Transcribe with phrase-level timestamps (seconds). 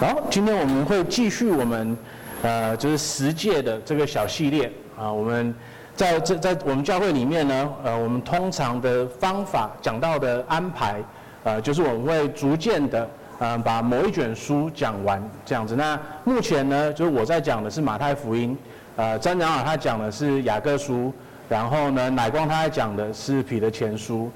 [0.00, 1.96] 好，今天我们会继续我们，
[2.42, 5.10] 呃，就是十诫的这个小系列啊。
[5.10, 5.54] 我们
[5.94, 11.00] 在这在我们教会里面呢，呃，我们通常的方法讲到的安排，
[11.44, 15.76] 呃，就是我们会逐渐的，呃，把某一卷书讲完这样子。
[15.76, 18.54] 那目前呢，就是我在讲的是马太福音，
[18.96, 21.12] 呃，詹长老他讲的是雅各书，
[21.48, 24.28] 然后呢，乃光他在讲的是彼得前书。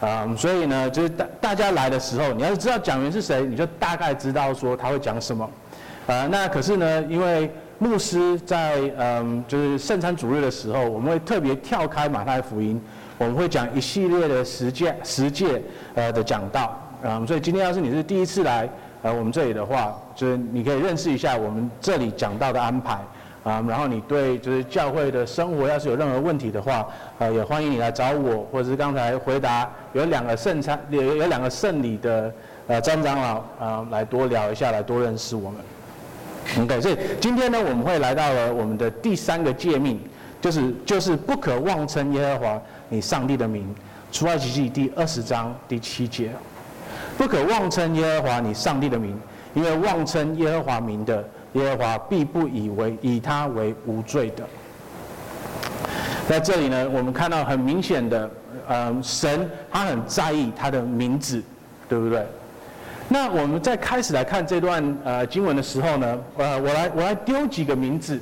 [0.00, 5.48] 啊、所以呢，就是大大家来的时候，你要是知道讲员是谁，你就大概知道说他会讲什么。
[6.06, 12.80] 呃，那可是呢，因为牧师在嗯，就是圣餐主日的时候，我们会特别跳开马太福音，
[13.18, 15.62] 我们会讲一系列的十诫十诫
[15.94, 16.80] 呃的讲道。
[17.02, 18.66] 嗯，所以今天要是你是第一次来
[19.02, 22.98] 呃我们这里的话，就是你可以认识一下我们这里讲道的安排。
[23.42, 26.86] 啊，然后你对就是教会的生活要是有任何问题的话，
[27.18, 32.30] 呃，也欢迎你来找我，或者是刚才回答有两个圣餐有有两个圣礼的
[32.66, 36.64] 呃张长老啊、呃，来多聊一下，来多认识我们。
[36.64, 39.98] OK，所以今天呢，我们会来到了我们的第三个诫命，
[40.38, 43.74] 就是就是不可妄称耶和华你上帝的名，
[44.12, 46.30] 出埃及记第二十章第七节，
[47.16, 49.18] 不可妄称耶和华你上帝的名，
[49.54, 51.24] 因为妄称耶和华名的。
[51.54, 54.44] 耶和华必不以为以他为无罪的。
[56.28, 58.30] 在这里呢，我们看到很明显的，
[58.68, 61.42] 嗯，神他很在意他的名字，
[61.88, 62.24] 对不对？
[63.08, 68.20] 那我们在开始来看这段呃经文的时候呢，呃，我来我来丢几个名字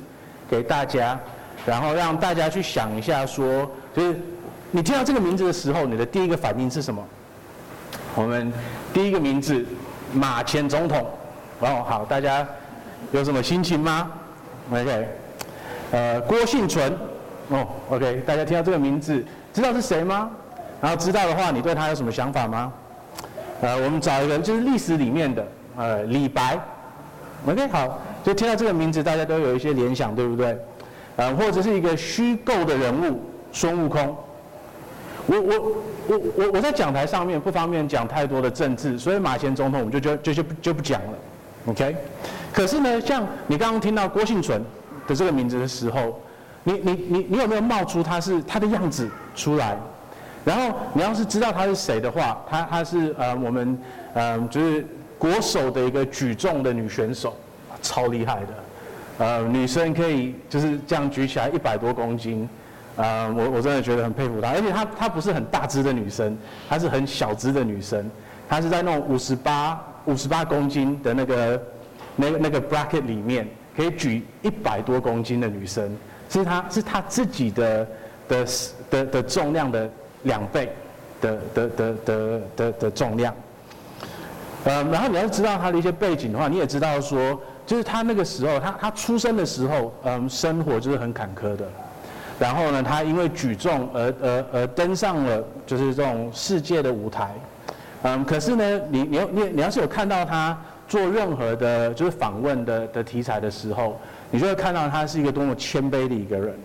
[0.49, 1.19] 给大家，
[1.67, 4.19] 然后让大家去想一下，说，就是
[4.71, 7.05] 你听到这个名字的时候，你的第一个反应是什么？
[8.15, 8.51] 我们
[8.91, 9.63] 第一个名字
[10.11, 11.05] 马前总统，
[11.59, 12.43] 哦，好，大家。
[13.11, 14.11] 有什么心情吗
[14.71, 15.07] ？OK，
[15.91, 16.91] 呃，郭婞淳，
[17.49, 20.29] 哦，OK，大家听到这个名字，知道是谁吗？
[20.81, 22.71] 然后知道的话，你对他有什么想法吗？
[23.61, 26.59] 呃，我们找一个就是历史里面的，呃，李白
[27.47, 30.57] ，OK，好，就听到这个名字，大家都有一些联想，对不对？
[31.17, 33.19] 呃，或者是一个虚构的人物，
[33.51, 34.15] 孙悟空。
[35.25, 35.59] 我我
[36.07, 41.13] 我我我在讲台上面不方便讲太多的政治，所以马前总统我们就就就就就不讲了
[41.69, 41.95] ，OK。
[42.51, 44.61] 可是呢，像你刚刚听到郭婞淳
[45.07, 46.19] 的这个名字的时候，
[46.63, 49.77] 你你你你有没有冒出他是他的样子出来？
[50.45, 53.77] 然后你要是知道他是谁的话，他他是呃我们
[54.13, 54.85] 呃就是
[55.17, 57.35] 国手的一个举重的女选手，
[57.81, 62.47] 超厉害的，呃女生可以就是这样举起来一百多公斤，
[62.95, 66.35] 啊、呃、我我真的觉得很佩服她，而且她她不是很大只的女生，
[66.69, 68.09] 她是很小只的女生，
[68.47, 71.61] 她是在那种五十八五十八公斤的那个。
[72.21, 75.89] 那个那个 bracket 里面可以举一百多公斤的女生，
[76.29, 77.87] 是她是她自己的
[78.27, 78.45] 的
[78.89, 79.89] 的的重量的
[80.23, 80.69] 两倍
[81.21, 83.33] 的的的的的的重量。
[84.65, 91.65] 呃，然后你要知道她的一些背景的话，你也知道说，就是她那个时候，她她出生的时候，嗯，生活就是很坎坷的。
[92.37, 97.33] 然后呢，她因为举重而而而登上了就是这种世界的舞台。
[98.03, 100.57] 嗯，可是呢，你你你你要是有看到她。
[100.89, 104.01] 做任何的，就是访问的的题材的时候，
[104.31, 106.59] 你就会看到他是一个多么谦卑的一个人。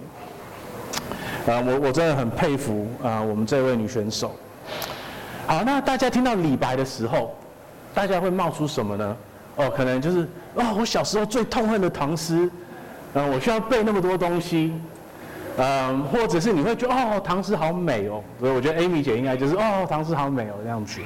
[1.47, 4.34] 啊，我我真的很佩服啊，我们这位女选手。
[5.47, 7.37] 好，那大家听到李白的时候，
[7.93, 9.17] 大家会冒出什么呢？
[9.56, 12.49] 哦，可能就是哦，我小时候最痛恨的唐诗，
[13.12, 14.73] 嗯，我需要背那么多东西，
[15.59, 21.03] 嗯，或者是你会觉得哦，唐诗好美哦，所以我觉得 Amy 姐应该就是哦，唐诗好美哦这样子。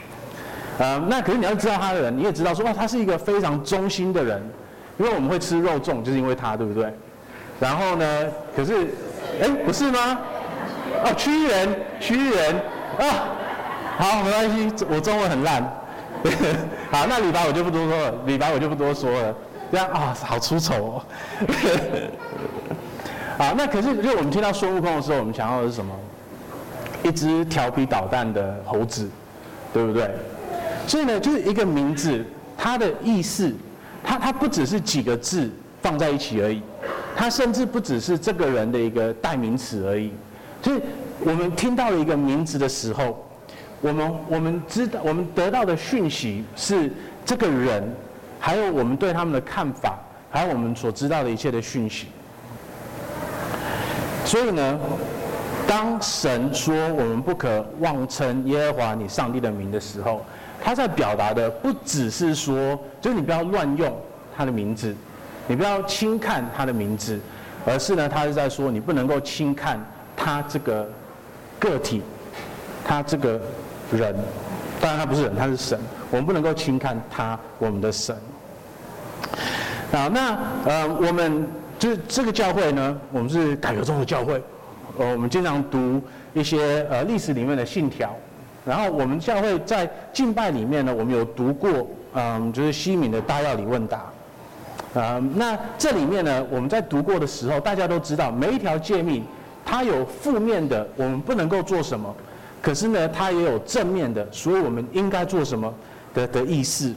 [0.78, 4.40] 呃，那可是你要知道他的人，你也知道说，哇，他是一个非常忠心的人，
[4.96, 6.92] 因为我们会吃肉粽，就是因为他，对不对？
[7.58, 8.88] 然后呢，可是，
[9.42, 10.18] 哎，不是吗？
[11.04, 11.68] 哦，屈原，
[12.00, 12.54] 屈原，
[12.98, 13.28] 啊，
[13.98, 15.62] 好，没关系，我中文很烂。
[16.90, 19.34] 好，那李白我就不多说了，李白我就不多说了，
[19.70, 21.02] 这样啊，好出丑哦。
[23.36, 25.92] 好， 那可是，就我们听到孙悟空的时候，我们想要的是什么？
[27.02, 29.08] 一只调皮捣蛋的猴子，
[29.72, 30.10] 对不对？
[30.88, 32.24] 所以呢，就是一个名字，
[32.56, 33.54] 它的意思，
[34.02, 35.50] 它它不只是几个字
[35.82, 36.62] 放在一起而已，
[37.14, 40.10] 它甚至不只是这个人的一个代名词而已。
[40.62, 40.80] 所以
[41.20, 43.22] 我们听到了一个名字的时候，
[43.82, 46.90] 我们我们知道，我们得到的讯息是
[47.22, 47.94] 这个人，
[48.40, 49.98] 还有我们对他们的看法，
[50.30, 52.06] 还有我们所知道的一切的讯息。
[54.24, 54.80] 所以呢，
[55.66, 60.24] 当神说我们不可妄称耶和华你上帝的名的时候，
[60.62, 63.90] 他在表达的不只是说，就是你不要乱用
[64.36, 64.94] 他的名字，
[65.46, 67.18] 你不要轻看他的名字，
[67.64, 69.78] 而是呢，他是在说你不能够轻看
[70.16, 70.88] 他这个
[71.58, 72.02] 个体，
[72.84, 73.40] 他这个
[73.92, 74.14] 人，
[74.80, 75.78] 当然他不是人，他是神，
[76.10, 78.16] 我们不能够轻看他，我们的神。
[79.90, 81.46] 好，那呃，我们
[81.78, 84.42] 就是这个教会呢，我们是改革中的教会，
[84.98, 86.02] 呃，我们经常读
[86.34, 88.14] 一些呃历史里面的信条，
[88.68, 94.02] 然后我们教会在敬拜里面呢，我们有读过，嗯、就是西敏的大要理问答，
[94.94, 99.24] 啊、那这里面呢，我们在读过的时候，大家都知道每一条诫命，
[99.64, 102.14] 它有负面的，我们不能够做什么，
[102.60, 105.72] 可是呢，它也有正面的，所以我们应该做什么
[106.12, 106.94] 的的意思。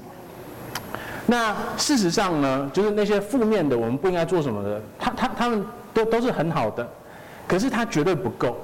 [1.25, 6.85] 那事实上呢，就是那些负面的，我们不应该做什么的，他他他们都都是很好的，
[7.47, 8.57] 可是它绝对不够，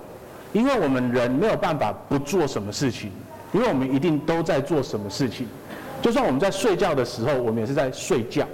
[0.58, 3.12] 因为我们人没有办法不做什么事情，
[3.52, 5.46] 因为我们一定都在做什么事情，
[6.02, 8.46] 就算我们在睡觉的时候，我们也是在睡觉，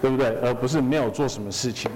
[0.00, 0.34] 对不对？
[0.42, 1.90] 而不是没有做什么事情。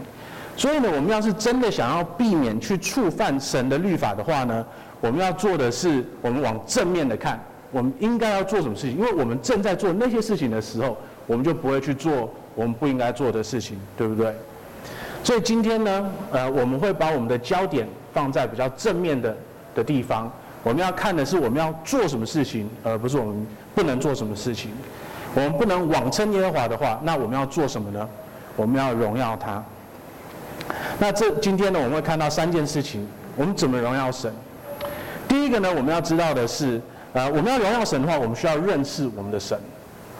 [0.56, 4.66] 所以呢，我们要是真的想要避免去触犯神的律法的话呢，
[5.00, 7.42] 我们要做的是，我们往正面的看，
[7.72, 8.98] 我们应该要做什么事情？
[8.98, 10.96] 因为我们正在做那些事情的时候。
[11.28, 14.32] 我们就不会去做我们不应该做的事情，对不对？
[15.24, 19.36] 所以今天呢，呃，我们会把我们的焦点放在比较正面的
[19.76, 20.28] 的地方。
[20.64, 24.72] 我们要看的是我们要做什么事情，而不是我们不能做什么事情。
[25.32, 28.08] 我们不能妄称耶和华的话，那我们要做什么呢？
[28.56, 29.62] 我们要荣耀他。
[30.98, 33.06] 那这今天呢，我们会看到三件事情，
[33.36, 34.32] 我们怎么荣耀神？
[35.28, 36.80] 第一个呢，我们要知道的是，
[37.12, 39.56] 呃，我们要荣耀神的话，我们需要认识我们的神。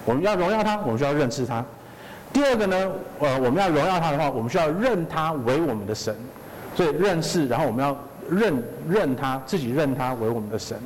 [0.04, 1.64] 我们要荣耀他，我们需要认识他。
[2.32, 6.14] 第二个呢，呃，我们要荣耀他的话，我们需要认他为我们的神。
[6.76, 7.96] 所以认识，然后我们要
[8.30, 10.78] 认认他自己认他为我们的神。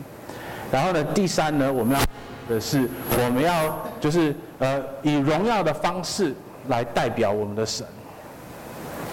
[0.71, 2.01] 然后呢，第三呢，我们要
[2.49, 6.35] 的是我们要就是呃以荣耀的方式
[6.69, 7.87] 来代表我们的神。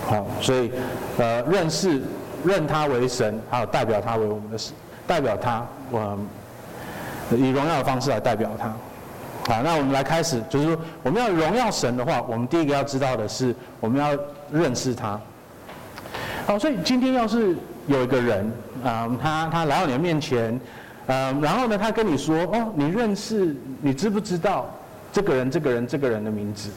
[0.05, 0.71] 好，所以
[1.17, 2.01] 呃认识
[2.45, 4.73] 认他为神，还有代表他为我们的神，
[5.05, 6.17] 代表他，我
[7.31, 8.67] 以荣耀的方式来代表他。
[9.51, 14.17] 好，那我们来开始，就是说我们要荣耀神的话，我们第一个要知道的是，我们要
[14.51, 15.19] 认识他。
[16.45, 17.55] 好，所以今天要是
[17.87, 18.51] 有一个人
[18.83, 20.59] 啊、他他来到你的面前，
[21.07, 24.69] 嗯，然后呢，他跟你说，哦，你认识，你知不知道
[25.11, 26.69] 这个人、这个人、这个人的名字？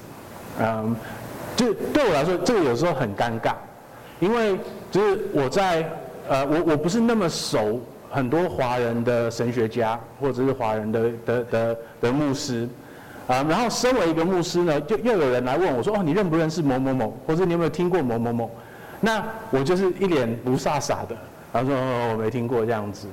[0.58, 0.96] 嗯、
[1.54, 3.52] 就对我来说，这个有时候很尴尬，
[4.18, 4.56] 因为
[4.90, 5.86] 就是我在
[6.28, 7.80] 呃，我我不是那么熟。
[8.12, 12.68] 很多华人的神学家，或者是华人的的的的牧师，
[13.28, 17.16] 啊，然后身为一个牧师呢，就又有人来问我说：“哦，你认不认识某某某？
[17.24, 18.50] 或者你有没有听过某某某？”
[19.00, 21.16] 那我就是一脸不飒飒的，
[21.52, 23.06] 然后说：“哦，我没听过这样子。”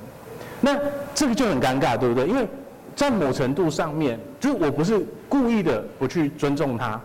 [0.60, 0.78] 那
[1.14, 2.26] 这个就很尴尬，对不对？
[2.26, 2.46] 因为
[2.94, 7.00] 在某程度上面，就是我不是故意的不去尊重他，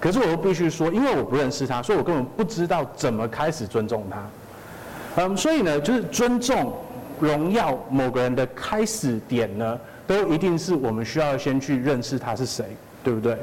[0.00, 5.22] 可是我又必须说，因为我不认识他，所以我根本不知道怎么开始尊重他。
[5.22, 6.72] 嗯，所以呢，就是尊重。
[7.18, 13.38] 荣耀某个人的开始点呢，都一定是我们需要先去认识他是谁，对不对？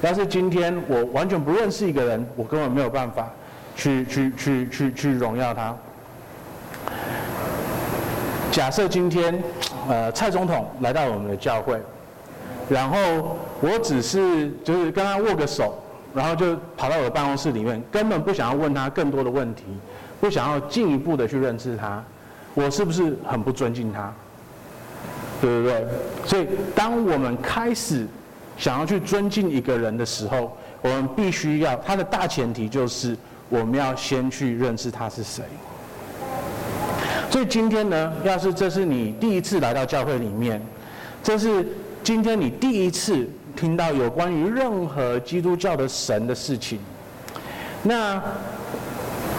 [0.00, 3.28] 要是今天我完全不认识一个人，我根本没有办法
[3.76, 5.76] 去去去去去荣耀他。
[8.50, 9.42] 假设今天，
[9.88, 11.80] 呃，蔡总统来到我们的教会，
[12.68, 15.80] 然后我只是就是跟他握个手，
[16.12, 19.64] 然后就跑到我的办公室里面，根本不想要问他更多的问题，
[20.20, 22.02] 不想要进一步的去认识他。
[22.54, 24.12] 我是不是很不尊敬他？
[25.40, 25.86] 对不对？
[26.26, 28.06] 所以，当我们开始
[28.58, 33.16] 想要去尊敬一个人的时候，我们必须要，他的大前提就是
[33.50, 35.44] 我们要先去认识他是谁。
[37.30, 40.62] 所以今天呢，要是这是你第一次来到教会里面，
[41.22, 41.66] 这是
[42.02, 46.78] 今天你第一次听到有关于任何基督教的神的事情，
[47.82, 48.22] 那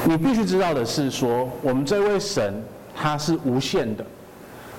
[0.05, 2.63] 你必须知道的是说，我们这位神。
[2.93, 4.05] 他是无限的，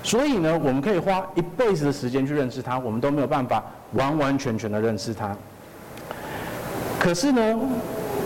[0.01, 3.61] 所以呢，我们可以花一辈子的时间去认识他，我们都没有办法
[3.93, 5.35] 完完全全的认识他。
[6.99, 7.59] 可是呢，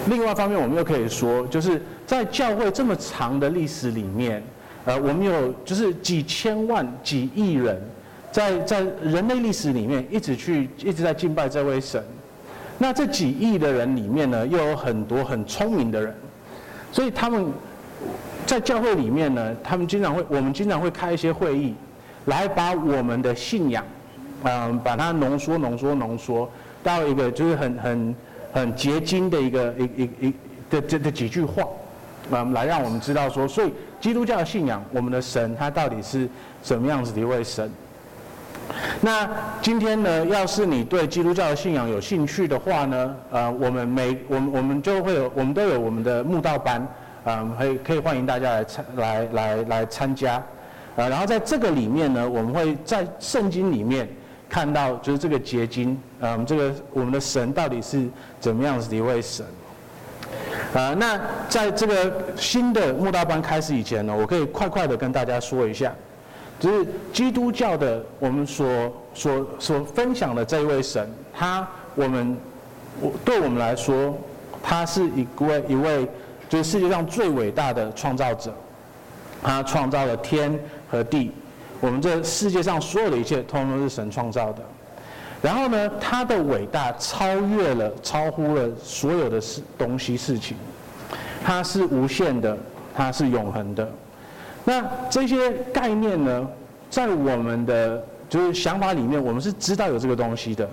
[0.10, 4.42] 另外一方面，我们又可以说，就是在教会这么长的历史里面，
[4.86, 7.82] 呃，我们有就是几千万、几亿人，
[8.32, 12.04] 在在人类历史里面一直去一直在敬拜这位神。
[12.78, 16.16] 那这几亿的人里面呢，又有很多很聪明的人，
[16.92, 17.46] 所以他们。
[18.46, 21.74] 在教会里面呢，他们经常会，我们经常会开一些会议，
[22.28, 23.84] 来把我们的信仰，
[24.44, 26.50] 嗯，把它浓缩、浓缩、浓缩
[26.82, 28.16] 到一个就是很很
[28.60, 30.34] 很结晶的一个一一一
[30.70, 31.64] 的这的几句话，
[32.32, 33.72] 嗯，来让我们知道说，所以
[34.02, 36.28] 基督教的信仰，我们的神他到底是
[36.64, 37.72] 什么样子的一位神？
[39.00, 39.30] 那
[39.62, 46.86] 今天呢，要是你对基督教的信仰有兴趣的话呢，呃，我们每我们我们就会有，我们都有我们的慕道班。
[47.30, 50.42] 嗯，可以可以欢迎大家来参来来来参加，
[50.96, 54.08] 呃，然后在这个里面呢，我们会在圣经里面
[54.50, 58.08] 看到就是这个结晶，嗯，这个我们的神到底是
[58.40, 59.46] 怎么样子的一位神。
[60.74, 65.94] 啊，那在这个新的慕道班开始以前呢，我可以快快的跟大家说一下，
[66.60, 68.68] 就是基督教的我们所
[69.14, 72.38] 所所分享的这一位神，他我们
[73.00, 74.18] 我对我们来说，
[74.62, 76.08] 他是一位一位
[76.50, 78.54] 就是世界上最伟大的创造者，
[79.42, 81.32] 他创造了天和地，
[81.80, 84.62] 我们这世界上所有的一切，通通都是神创造的。
[85.42, 90.58] 然后呢，他的伟大超越了、超乎了所有的事东西事情，
[91.44, 92.58] 它是无限的，
[92.96, 93.88] 它是永恒的。
[94.66, 96.48] 那这些概念呢，
[96.90, 100.68] 在我们的就是想法里面，我们是知道有这个东西的。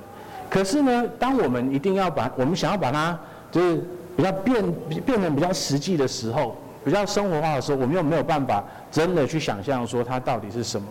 [0.48, 3.18] 可是呢，当我们一定要把我们想要把它
[3.52, 3.84] 就是
[4.16, 4.72] 比较变
[5.04, 10.86] 变成比较实际的时候，比较生活化的时候，我们又没有办法真的去想象说它到底是什么，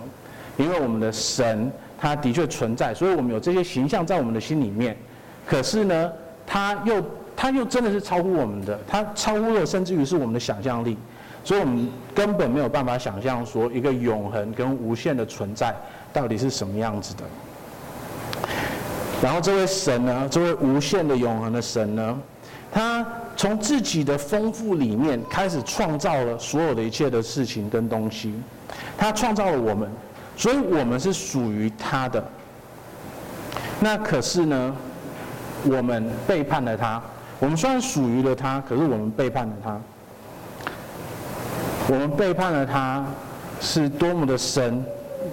[0.57, 1.71] 因为我们的神。
[1.95, 4.93] 它的确存在，所以我们有这些形象在我们的心里面。
[5.47, 6.11] 可是呢，
[6.45, 7.01] 它又
[7.33, 10.97] 它又真的是超乎我们的，它超乎了甚至于是我们的想象力，
[11.45, 15.73] 所以我们根本没有办法想象说一个永恒跟无限的存在
[16.11, 17.23] 到底是什么样子的。
[19.21, 22.19] 然后这位神呢，这位无限的永恒的神呢，
[22.69, 23.05] 他
[23.43, 28.33] 从自己的丰富里面开始创造了所有的一切的事情跟东西，
[28.97, 29.91] 他创造了我们。
[30.37, 32.25] 所以我们是属于他的，
[33.81, 34.73] 那可是呢，
[35.65, 37.03] 我们背叛了他。
[37.41, 39.77] 我们虽然属于了他，可是我们背叛了他。
[41.89, 43.05] 我们背叛了他，
[43.59, 44.81] 是多么的深。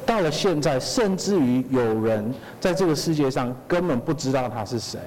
[0.05, 4.99] 到了现在，甚至于有人在这个世界上根本不知道他是谁，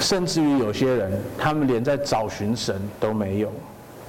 [0.00, 3.52] 甚至于有些人，他们连在找寻神都没有，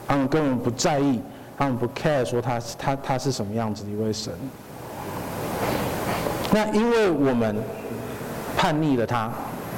[0.08, 1.19] 他们根本不在意。
[1.58, 4.31] 他们不 care 说他他他是什么样子的一位神。
[6.53, 7.53] 那因为我们
[8.55, 9.29] 叛逆了他，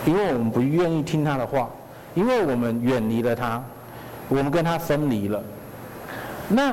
[0.06, 1.68] 因为我们不愿意听他的话，
[2.14, 3.64] 因为我们远离了他，
[4.30, 5.42] 我们跟他分离了。
[6.48, 6.72] 那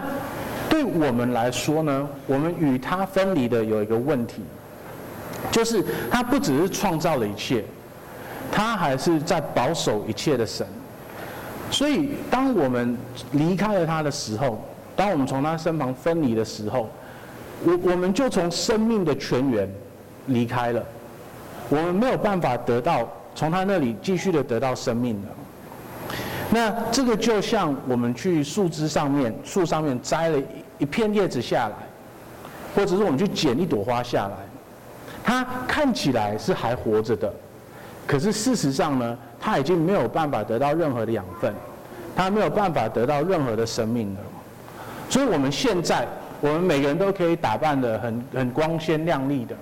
[0.68, 4.42] 对我们来说呢，我们与他分离的有一个问题，
[5.50, 7.64] 就是他不只是创造了一切，
[8.58, 10.66] 他还是在保守一切的神。
[11.70, 12.98] 所以当我们
[13.30, 14.60] 离开了他的时候，
[14.96, 16.90] 当我们从他身旁分离的时候，
[17.64, 19.70] 我我们就从生命的泉源
[20.26, 20.84] 离开了，
[21.68, 25.28] 我们没有办法得到从他那里继续的得到生命了。
[26.50, 30.38] 那这个就像我们去树枝上面、树上面摘了
[30.78, 31.76] 一片叶子下来，
[32.74, 34.36] 或者是我们去捡一朵花下来，
[35.22, 37.32] 它看起来是还活着的，
[38.08, 41.52] 可是事实上呢，它已经没有办法得到任何的养分，
[42.16, 44.20] 它没有办法得到任何的生命了。
[45.10, 46.08] 所以，我们现在，
[46.40, 49.54] 我们每个人都可以打扮的很很光鲜亮丽的，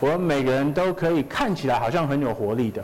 [0.00, 2.82] 我们每个人都可以看起来好像很有活力的。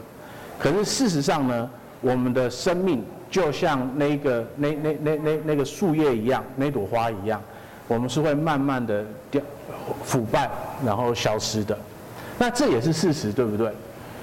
[0.57, 1.69] 可是事实上呢，
[2.01, 7.43] 我们的生命就像那个那那那那那个树叶一样，那朵花一样，
[7.89, 9.43] 我们是会慢慢的掉
[10.05, 10.49] 腐败，
[10.87, 11.77] 然后消失的。
[12.39, 13.73] 那这也是事实，对不对？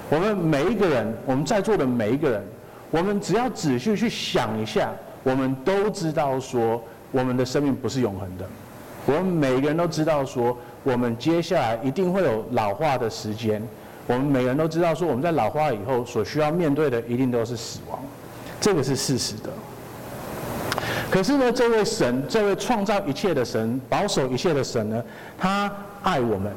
[0.10, 2.44] 我们每一个人，我们在座的每一个人，
[2.92, 4.90] 我们只要仔细去想一下，
[5.24, 6.82] 我们都知道说。
[7.12, 8.46] 我们的生命不是永恒的，
[9.08, 13.60] 我们每个人都知道说，我们接下来一定会有老化的时间。
[14.06, 17.98] 我们每个人都知道说，我们在老化以后所需要面对的一定都是死亡，
[18.62, 19.50] 这个是事实的。
[21.10, 25.04] 可是呢，这位神，这位创造一切的神，保守一切的神呢，
[25.36, 25.72] 他
[26.04, 26.54] 爱我们，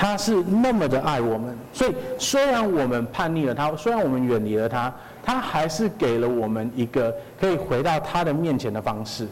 [0.00, 1.54] 他是那么的爱我们。
[1.74, 4.90] 所以，虽然我们叛逆了他，虽然我们远离了他，
[5.22, 9.28] 他还是给了我们一个可以回到他的面前的方式。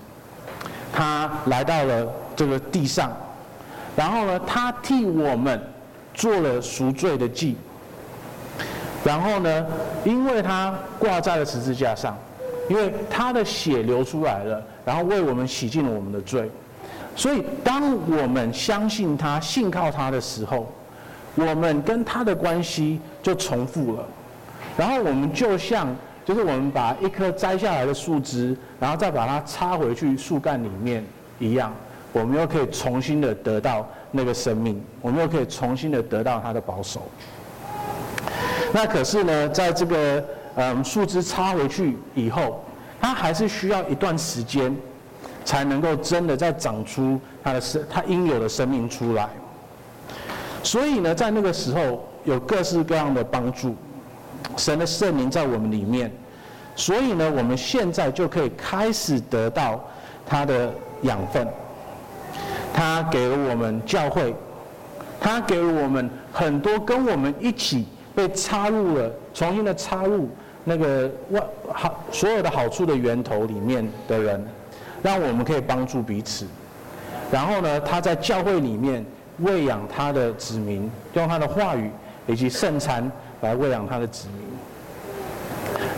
[0.93, 2.07] 他来到了
[2.37, 3.11] 这个地上，
[3.97, 5.59] 然后呢，他替我们
[6.13, 7.57] 做了赎罪的祭。
[9.03, 9.67] 然后呢，
[10.05, 12.15] 因为他挂在了十字架上，
[12.69, 16.51] 因为他的血流出来了，然后为我们洗净了我们的罪。
[17.19, 20.73] 所以，当我们相信他、信靠他的时候，
[21.35, 24.07] 我们跟他的关系就重复了。
[24.79, 25.95] 然后，我们就像。
[26.29, 31.03] 就是我们把一棵摘下来的树枝，然后再把它插回去树干里面
[31.39, 31.73] 一样，
[32.13, 37.01] 我们又可以重新的得到那个生命，我们又可以重新的得到它的保守。
[38.75, 40.23] 那可是呢，在这个
[40.57, 42.63] 嗯树枝插回去以后，
[43.01, 44.77] 它还是需要一段时间，
[45.49, 49.26] 才能够真的再长出它的生它应有的生命出来。
[50.62, 53.75] 所以呢，在那个时候有各式各样的帮助。
[54.59, 56.12] 神的圣灵在我们里面，
[56.76, 59.83] 所以呢，我们现在就可以开始得到
[60.26, 61.49] 他的养分。
[62.75, 64.35] 他给了我们教会，
[65.19, 70.28] 他给了我们很多跟我们一起被插入了，重新的插入
[70.64, 74.47] 那个万好所有的好处的源头里面的人，
[75.02, 76.47] 让我们可以帮助彼此。
[77.31, 79.05] 然后呢，他在教会里面
[79.38, 81.90] 喂养他的子民，用他的话语
[82.26, 83.11] 以及圣餐
[83.43, 84.47] 来喂养他的子民。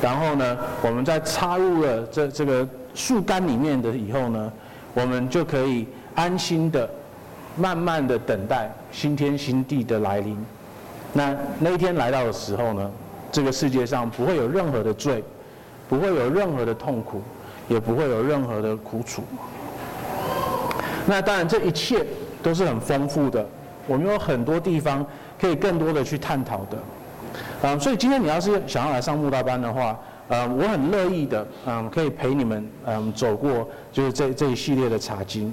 [0.02, 4.52] 然后呢，我们在插入了这这个树干里面的以后呢，
[4.94, 6.88] 我们就可以安心的、
[7.56, 10.36] 慢慢的等待新天新地的来临。
[11.12, 12.90] 那那一天来到的时候呢，
[13.30, 15.22] 这个世界上不会有任何的罪，
[15.88, 17.22] 不会有任何的痛苦，
[17.70, 19.22] 也不会有任何的苦楚。
[21.06, 22.04] 那当然，这一切
[22.42, 23.46] 都是很丰富的，
[23.86, 25.06] 我们有很多地方
[25.40, 26.78] 可以更多的去探讨的。
[27.62, 29.98] 嗯，所以今天你要是想要来上慕道班的话，
[30.28, 35.52] 嗯，我很乐意的，嗯，可以陪你们，嗯，走过就是这这一系列的查经。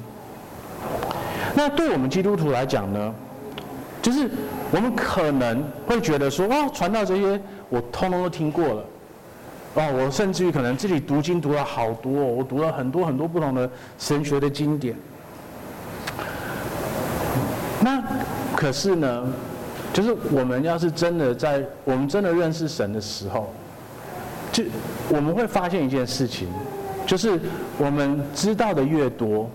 [1.56, 3.14] 那对我们基督徒来讲呢，
[4.02, 4.30] 就是
[4.72, 8.84] 我们可能会觉得说，哦，传道这些我通通都听过了，
[9.77, 14.96] 哦，我甚至于可能自己读经读了好多，我读了很多很多不同的神学的经典。
[17.81, 18.03] 那
[18.55, 19.24] 可是呢？
[19.93, 23.51] 就是我们要是真的在我们真的认识神的时候，
[24.51, 24.63] 就
[25.10, 26.48] 我们会发现一件事情，
[27.03, 27.39] 就是
[27.79, 29.50] 我们知道的越多，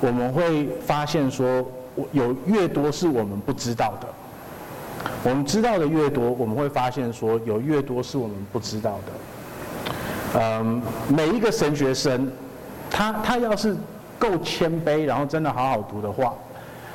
[0.00, 1.66] 我们会发现说
[2.12, 4.08] 有越多是我们不知道的。
[5.24, 10.40] 我们知道的越多，我们会发现说有越多是我们不知道的。
[10.40, 12.30] 嗯，每一个神学生，
[12.90, 13.76] 他他要是
[14.18, 16.34] 够谦卑，然后真的好好读的话。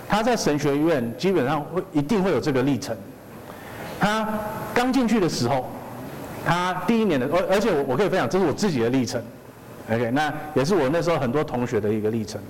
[0.08, 2.96] 他在神学院基本上会一定会有这个历程。
[4.00, 4.28] 他
[4.74, 5.70] 刚进去的时候，
[6.46, 9.22] 他第一年的，而而且我我可以分享，这是我自己的历程。
[9.90, 12.42] OK，那也是我那时候很多同学的一个历程。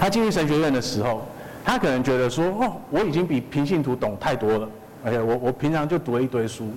[0.00, 1.26] 他进入神学院的时候，
[1.64, 4.68] 他可能觉得说，哦，我已经比平信徒懂太多了。
[5.04, 6.68] 而且我我平常就读了一堆书，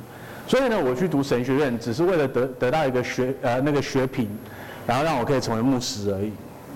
[0.48, 4.30] 所以呢，我去读神学院只是为了得得到一个学呃那个学品，
[4.88, 6.32] 然后让我可以成为牧师而已。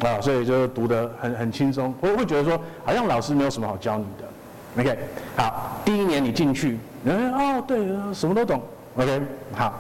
[0.06, 4.84] 啊，所以就读得很很轻松，我会觉得说，好像老师没有什么好教你的。
[4.84, 5.00] OK，
[5.36, 7.80] 好，第一年你进去，嗯，哦，对，
[8.13, 8.62] 什么都懂。
[8.96, 9.22] OK，
[9.54, 9.74] 好。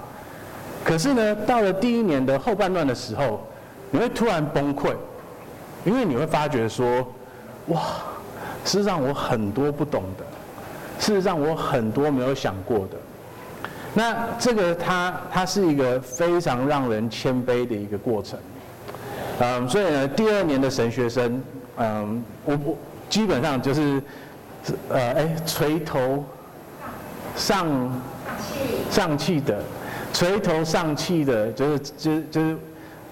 [0.83, 3.45] 可是呢，到了第一年的后半段的时候，
[3.91, 4.95] 你会突然崩溃，
[5.85, 7.07] 因为你会发觉说，
[7.67, 7.81] 哇，
[8.67, 10.25] 事实上我很多不懂的，
[10.99, 12.97] 事实上我很多没有想过的。
[13.93, 18.37] 那这个它它是一个非常让人谦卑的一个过程。
[19.39, 21.41] 嗯，所以呢，第二年的神学生，
[21.77, 22.77] 嗯，我我
[23.09, 24.03] 基本上就是，
[24.89, 26.25] 呃，哎，垂头
[27.35, 27.67] 丧
[28.89, 29.63] 丧气的，
[30.11, 32.57] 垂头丧气的，就是就就是，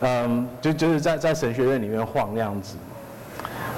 [0.02, 2.76] 嗯，就就是在在神学院里面晃那样子，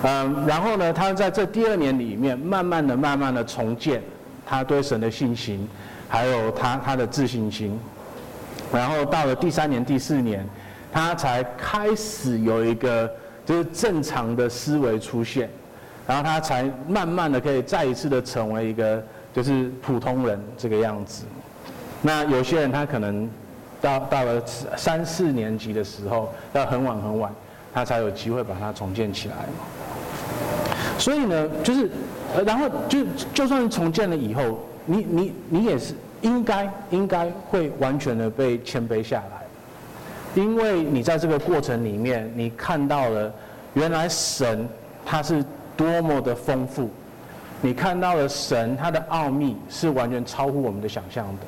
[0.03, 4.01] 嗯，然后呢，他在这第二年里面，慢慢的、慢慢的重建
[4.45, 5.67] 他对神的信心，
[6.07, 7.79] 还有他他的自信心，
[8.71, 10.47] 然后到了第三年、第四年。
[10.89, 13.11] 他才开始有一个
[13.45, 15.47] 就是正常的思维出现，
[16.07, 21.25] 然后他才慢慢的可以再一次的成为一个就是普通人这个样子。
[22.01, 23.29] 那有些人他可能
[23.79, 24.41] 到到了
[24.75, 27.31] 三四年级的时候，要很晚很晚，
[27.73, 29.35] 他才有机会把它重建起来。
[30.97, 31.89] 所以呢，就是
[32.45, 32.99] 然后就
[33.33, 39.37] 就算重建了以后，你你你也是应该应该会完全的被谦卑下来。
[40.35, 43.33] 因为你在这个过程里面，你看到了
[43.73, 44.67] 原来神
[45.05, 45.43] 他是
[45.75, 46.89] 多么的丰富，
[47.61, 51.45] 你看到了神他的奥秘是完全超乎我们的想象的。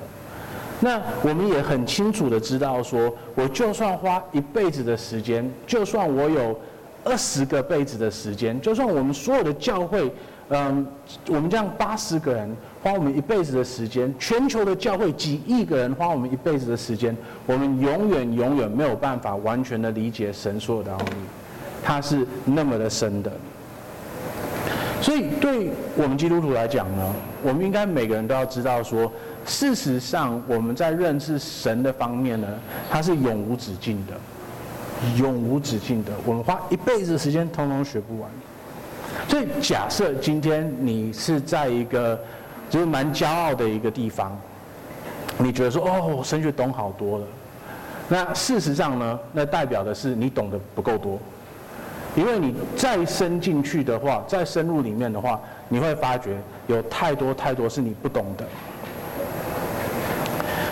[0.80, 6.58] 那我们也很清楚的知道说，我就算花一辈子的时间，就算我有
[7.04, 10.12] 二十个辈子的时间，就算我们所有的教会，
[10.50, 10.86] 嗯，
[11.28, 12.56] 我们这样八十个人。
[12.82, 17.14] 花我们一辈子的时间，全球的教会几亿个人花我们一辈子的时间，
[17.46, 21.12] 我们永远永远没有办法完全的理解神所有的奥秘，
[21.84, 23.30] 它是那么的深的。
[25.02, 29.12] 所以对我们基督徒来讲呢，我们应该每个人都要知道说，
[29.46, 32.48] 事实上我们在认识神的方面呢，
[32.90, 34.14] 它是永无止境的，
[35.18, 38.30] 永无止境的，我们花一辈子的时间通通学不完。
[39.28, 42.20] 所以假设今天你是在一个
[42.70, 44.38] 就是蛮骄傲的一个地方，
[45.38, 47.26] 你觉得说哦，神学懂好多了，
[48.08, 51.20] 那事实上呢，那代表的是你懂得不够多，
[52.16, 58.46] 因为你再深进去的话，再深入里面的话，你会发觉有太多太多是你不懂的。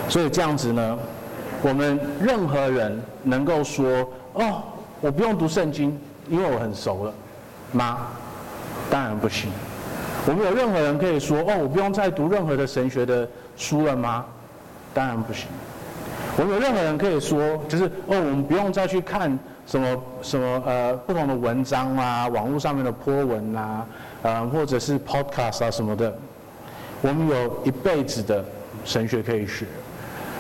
[0.10, 0.98] 所以这样子呢，
[1.62, 4.64] 我们任何人能够说哦，
[5.02, 7.14] 我不用读圣经，因为我很熟了
[7.72, 8.08] 吗？
[8.90, 9.50] 当然不行。
[10.28, 14.26] 我们有任何人可以说哦，我不用再读任何的神学的书了吗？
[14.94, 15.48] 当然不行。
[16.38, 23.86] 我们有任何人可以说，就是哦，我们不用再去看什么什么呃不同的文章啊，网络上面的 po 文啊，
[24.22, 26.16] 呃或者是 podcast 啊什么的。
[27.02, 28.44] 我们有一辈子的
[28.86, 29.66] 神学可以学，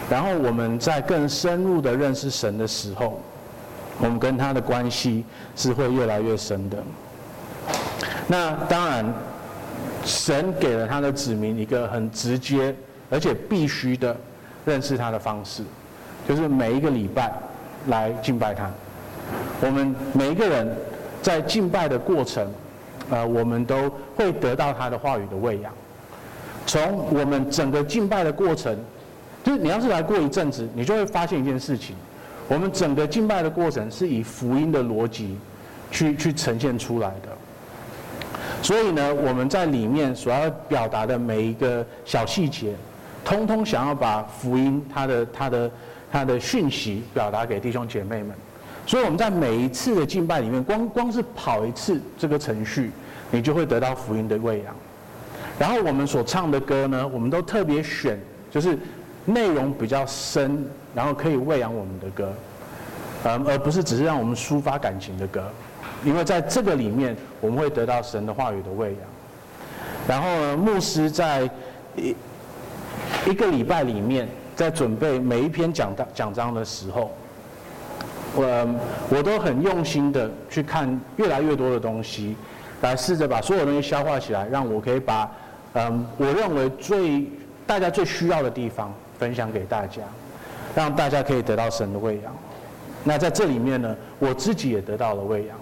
[0.10, 3.22] 然后我们在更深入的认识神的时候，
[4.00, 6.78] 我们跟他的关系是会越来越深的。
[8.28, 9.14] 那当然，
[10.06, 12.74] 神给了他的子民一个很直接
[13.10, 14.16] 而且必须的
[14.66, 15.64] 认识他的方式，
[16.28, 17.32] 就是每一个礼拜
[17.88, 18.70] 来敬拜他。
[19.62, 20.74] 我们每一个人
[21.22, 22.48] 在敬拜的过程，
[23.10, 25.74] 呃，我们都会得到他的话语的喂养。
[26.66, 28.78] 从我们整个敬拜的过程，
[29.44, 31.96] 就是你要是来过一阵子，你就会发现一件事情：
[32.48, 35.38] 我们整个敬拜的过程是以福音的逻辑
[35.92, 37.30] 去去呈现出来的。
[38.62, 42.74] 所以呢，我们在里面所要表达的每一个小细节，
[43.24, 45.72] 通通想要把福音它的它的
[46.12, 48.36] 它的讯息表达给弟兄姐妹们。
[48.86, 52.90] 所以我们在每一次的敬拜里面，光光是跑一次这个程序，
[53.30, 54.76] 你就会得到福音的喂养。
[55.60, 58.18] 然后我们所唱的歌呢，我们都特别选，
[58.50, 58.80] 就是
[59.28, 62.34] 内容比较深，然后可以喂养我们的歌，
[63.26, 65.44] 嗯，而不是只是让我们抒发感情的歌，
[66.06, 69.00] 因为在这个里面，我们会得到神的话语的喂养。
[70.08, 71.50] 然后呢，牧师在
[71.98, 72.16] 一
[73.26, 77.12] 一个礼拜里面，在准备每一篇讲道讲章的时候，
[78.34, 78.76] 我
[79.10, 82.38] 我都很用心的去看越来越多的东西，
[82.80, 85.30] 来试着把所有东西消化起来，让我可以把。
[85.74, 87.28] 嗯，我认为最
[87.68, 90.02] 大家最需要的地方分享给大家，
[90.76, 92.34] 让大家可以得到神的喂养。
[93.04, 95.58] 那在这里面呢，我自己也得到了喂养，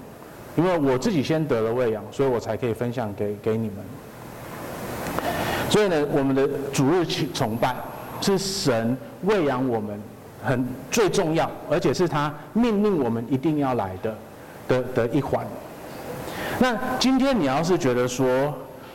[0.55, 3.77] 因为我自己先得了喂养，所以我才可以分享给给你们。
[5.69, 7.75] 所以呢，我们的主日崇拜
[8.21, 9.99] 是神喂养我们
[10.43, 14.15] 很最重要，而且是他命令我们一定要来的
[14.67, 15.45] 的的一环。
[16.59, 18.25] 那今天你要是觉得说，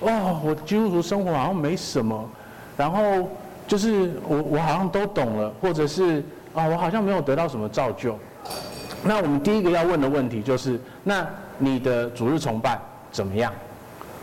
[0.01, 2.29] 哦，我基督徒生活好像没什么，
[2.77, 3.29] 然后
[3.71, 6.21] 就是我我好像都懂了，或者是
[6.53, 8.19] 啊、我好像没有得到什么造就。
[9.05, 11.25] 那我们第一个要问的问题就是，那
[11.57, 12.77] 你的主日崇拜
[13.13, 13.53] 怎么样？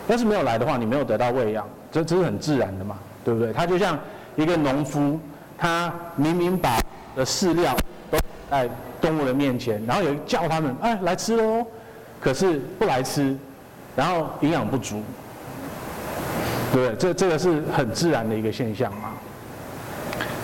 [0.10, 3.54] 要是没有来的话，你没有得到喂养，这这是很自然的嘛，对不对？
[3.54, 3.98] 他就像
[4.36, 5.18] 一个农夫，
[5.58, 6.78] 他明明把
[7.16, 7.74] 的饲料
[8.12, 8.18] 都
[8.52, 11.66] 在动物的面前，然后有叫他们哎来吃喽，
[12.20, 13.34] 可是不来吃，
[13.96, 15.02] 然后营养不足。
[16.74, 19.14] 对，这这个是很自然的一个现象嘛。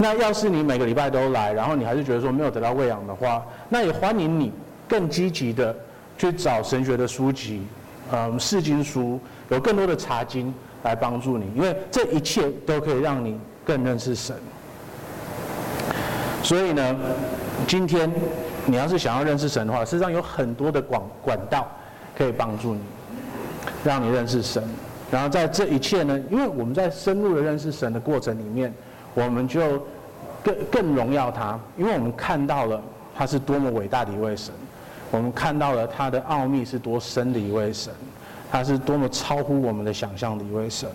[0.04, 4.52] 那要是你每个礼拜都来，然后你还是觉得说没有得到喂养的话，那也欢迎你
[4.86, 5.74] 更积极的
[6.18, 7.66] 去找神学的书籍，
[8.12, 14.36] 嗯，释经书，有更多的查经来帮助你，因为这一切都可以让你更认识神。
[16.44, 16.96] 所以呢，
[17.66, 18.12] 今天
[18.66, 21.66] 你要是想要认识神的话，事实上有很多的管管道
[22.18, 22.82] 可以帮助你，
[23.86, 24.62] 让你认识神。
[25.10, 28.74] 然后在这一切呢，因为我们在深入的认识神的过程里面，
[29.14, 29.82] 我们就
[30.44, 32.82] 更更荣耀他，因为我们看到了
[33.16, 34.54] 他是多么伟大的一位神，
[35.10, 37.94] 我们看到了他的奥秘是多深的一位神，
[38.52, 40.90] 他是多么超乎我们的想象的一位神。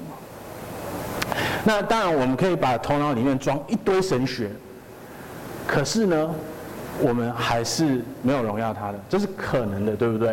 [1.65, 4.51] 那当然，我们可以把头脑里面装一堆神学，
[5.67, 6.31] 可是呢，
[7.01, 10.31] 我们还是没有荣耀他的，这是可能的，对不对？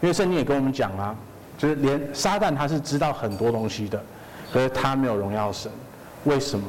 [0.00, 1.14] 因为圣经也跟我们讲啊。
[1.58, 4.00] 就是连撒旦他是知道很多东西的，
[4.52, 5.68] 可是他没有荣耀神，
[6.22, 6.64] 为什么？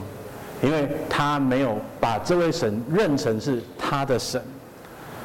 [0.61, 4.41] 因为他没有把这位神认成是他的神。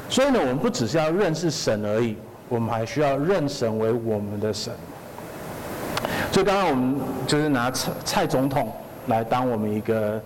[0.09, 2.17] 所以呢，我们不只是要认识神而已，
[2.49, 4.73] 我们还需要认神为我们的神。
[6.31, 8.73] 所以刚刚我们就是拿蔡蔡总统
[9.07, 10.21] 来当我们一个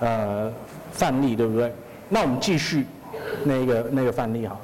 [0.00, 0.52] 呃
[0.92, 1.72] 范例，对不对？
[2.08, 2.86] 那我们继续
[3.42, 4.56] 那个那个范例哈。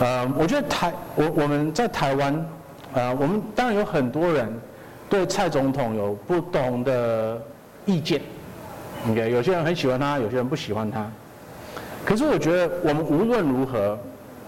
[0.00, 2.46] 呃，我觉得台我我们在台湾。
[2.92, 4.52] 呃，我们当然有很多人
[5.08, 7.40] 对蔡总统有不同的
[7.86, 8.20] 意见
[9.08, 11.06] ，OK，有些人很喜欢他，有些人不喜欢他。
[12.04, 13.98] 可是我觉得我们无论如何，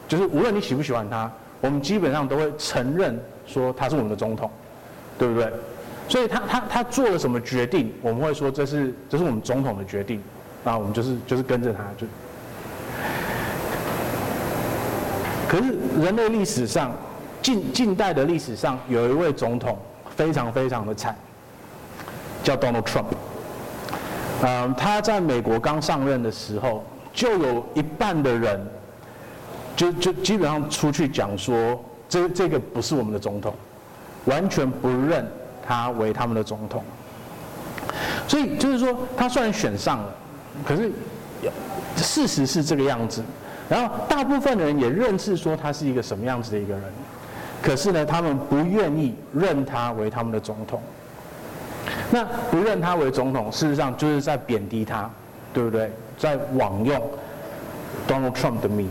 [0.08, 4.50] 就是无论你喜不喜欢他，我们基本上都会承认说他是我们的总统，
[5.18, 5.52] 对不对？
[6.08, 10.22] 所以他他他做了什么决定，我们会说这是这是我们总统的决定，
[10.64, 12.06] 那我们就是就是跟着他就。
[15.48, 16.92] 可是人类历史上。
[17.42, 19.76] 近近代的历史上，有一位总统
[20.14, 21.12] 非常非常的惨，
[22.44, 23.06] 叫 Donald Trump。
[24.44, 28.60] 嗯，他在美国刚上任的时候，就有一半的人
[29.76, 33.54] 就就基本上出去讲说，这这个不是我们的总统，
[34.24, 35.24] 完全不认
[35.64, 36.82] 他为他们的总统。
[38.26, 40.14] 所以就是说，他虽然选上了，
[40.66, 40.90] 可是
[41.96, 43.22] 事实是这个样子。
[43.68, 46.82] 然后大部分的人也认识说他是一个什么样子的一个人，
[47.62, 50.82] 可是呢，他们不愿意认他为他们的总统。
[52.10, 55.10] 那不认他为总统，事实上就是在贬低他，
[55.52, 55.90] 对不对？
[56.18, 57.00] 在枉用
[58.06, 58.88] Donald Trump 的名。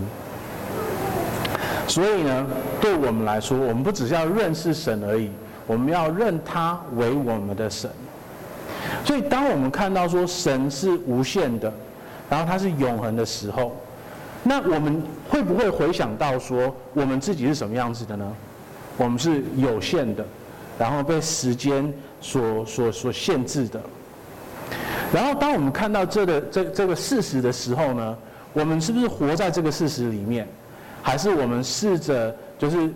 [1.87, 2.47] 所以呢，
[2.81, 5.29] 对我们来说，我们不只是要认识神而已，
[5.67, 7.89] 我们要认他为我们的神。
[9.05, 11.71] 所以，当我们看到说神是无限的，
[12.29, 13.75] 然后他是永恒的时候，
[14.43, 18.31] 那我们会不会回想到说，我们自己是什么样子的呢？
[18.97, 20.25] 我们是有限的，
[20.79, 21.93] 然后被时间。
[22.21, 23.81] 所所所限制的，
[25.11, 28.17] 然后当我们看到这个这这个事实的时候呢，
[28.53, 30.47] 我们是不是活在这个事实里面，
[31.01, 32.89] 还是我们试着就是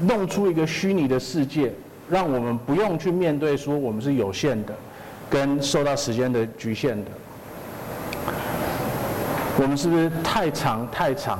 [0.00, 1.72] 弄出一个虚拟的世界，
[2.08, 4.74] 让我们不用去面对说我们是有限的，
[5.28, 7.10] 跟受到时间的局限的？
[9.60, 11.38] 我们是不是太长太长，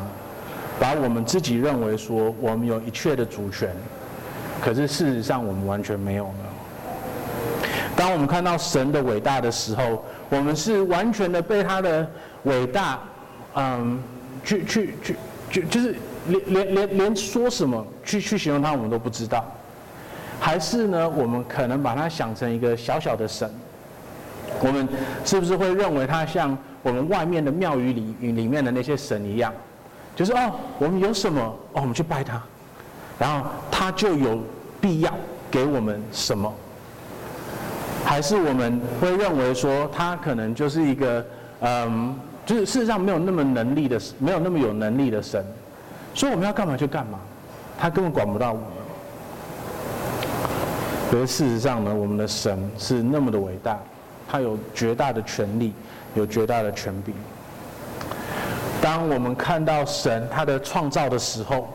[0.78, 3.70] 把我们自己认为说我们有一切的主权，
[4.60, 6.47] 可是事实上我们完全没有呢？
[7.98, 12.08] 当我们看到神的伟大的时候，我们是完全的被他的
[12.44, 13.00] 伟大，
[13.56, 14.00] 嗯，
[14.44, 15.16] 去去去，
[15.50, 15.96] 就就是
[16.28, 19.44] 连连连连说什么去去形容他，我们都不知道。
[20.38, 23.50] 还是呢，我们可能把它想成一个小小的神，
[24.60, 24.88] 我们
[25.24, 29.52] 是不是会认为他像我们外面的庙宇里里面的那些神一样？
[30.14, 32.40] 就是哦，我们有什么哦，我们去拜他，
[33.18, 34.40] 然后他就有
[34.80, 35.12] 必要
[35.50, 36.54] 给我们什么？
[38.08, 41.22] 还是我们会认为说他可能就是一个，
[41.60, 45.44] 嗯，就是事实上没有那么能力的，没有那么有能力的神，
[46.14, 47.18] 所以我们要干嘛就干嘛，
[47.78, 48.64] 他根本管不到我们。
[51.10, 53.78] 可是事实上呢，我们的神是那么的伟大，
[54.26, 55.74] 他有绝大的权力，
[56.14, 57.14] 有绝大的权柄。
[58.80, 61.68] 当我们看到神他的创造的时候，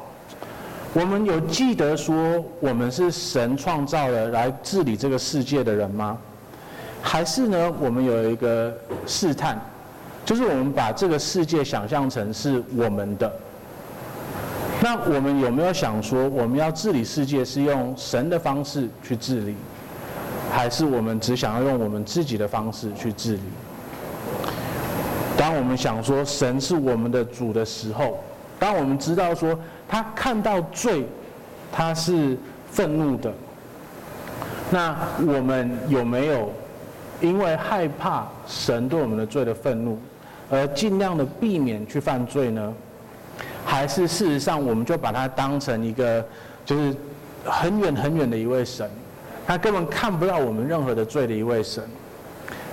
[0.95, 2.15] 我们有记得说
[2.60, 6.15] 我们是神创造的来治理这个世界的人吗？
[7.01, 8.71] 还是呢，我们有一个
[9.08, 9.60] 试探，
[10.23, 13.32] 就是我们把这个世界想象成是我们的。
[14.84, 19.56] 那我们有没有想说，我们要治理世界是用神的方式去治理，
[20.51, 23.41] 还是我们只想要用我们自己的方式去治理？
[25.36, 28.19] 当我们想说神是我们的主的时候，
[28.63, 29.60] 当我们知道说。
[29.86, 31.06] 他看到罪，
[31.71, 32.36] 他是
[32.71, 33.32] 愤怒的。
[34.71, 36.52] 那我们有没有
[37.21, 39.99] 因为害怕神对我们的罪的愤怒，
[40.49, 42.73] 而尽量的避免去犯罪呢？
[43.63, 46.26] 还是事实上，我们就把它当成一个
[46.65, 46.95] 就是
[47.45, 48.89] 很远很远的一位神，
[49.45, 51.84] 他根本看不到我们任何的罪的一位神，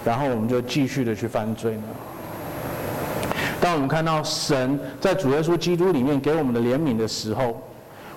[0.06, 1.82] 然后我们就继续的去犯罪呢？
[3.60, 7.60] 当我们看到神在主耶稣基督里面给我们的怜悯的时候，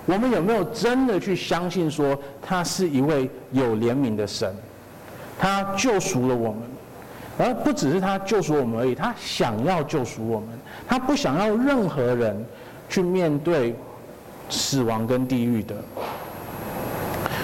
[0.06, 4.54] 我们有没有真的去相信说他是一位有怜悯的神？
[5.38, 6.60] 他救赎了我们，
[7.38, 10.48] 而不只是他救赎我们而已，他想要救赎我们，
[10.88, 12.42] 他不想要任何人
[12.88, 13.74] 去面对
[14.48, 15.74] 死亡跟地狱的。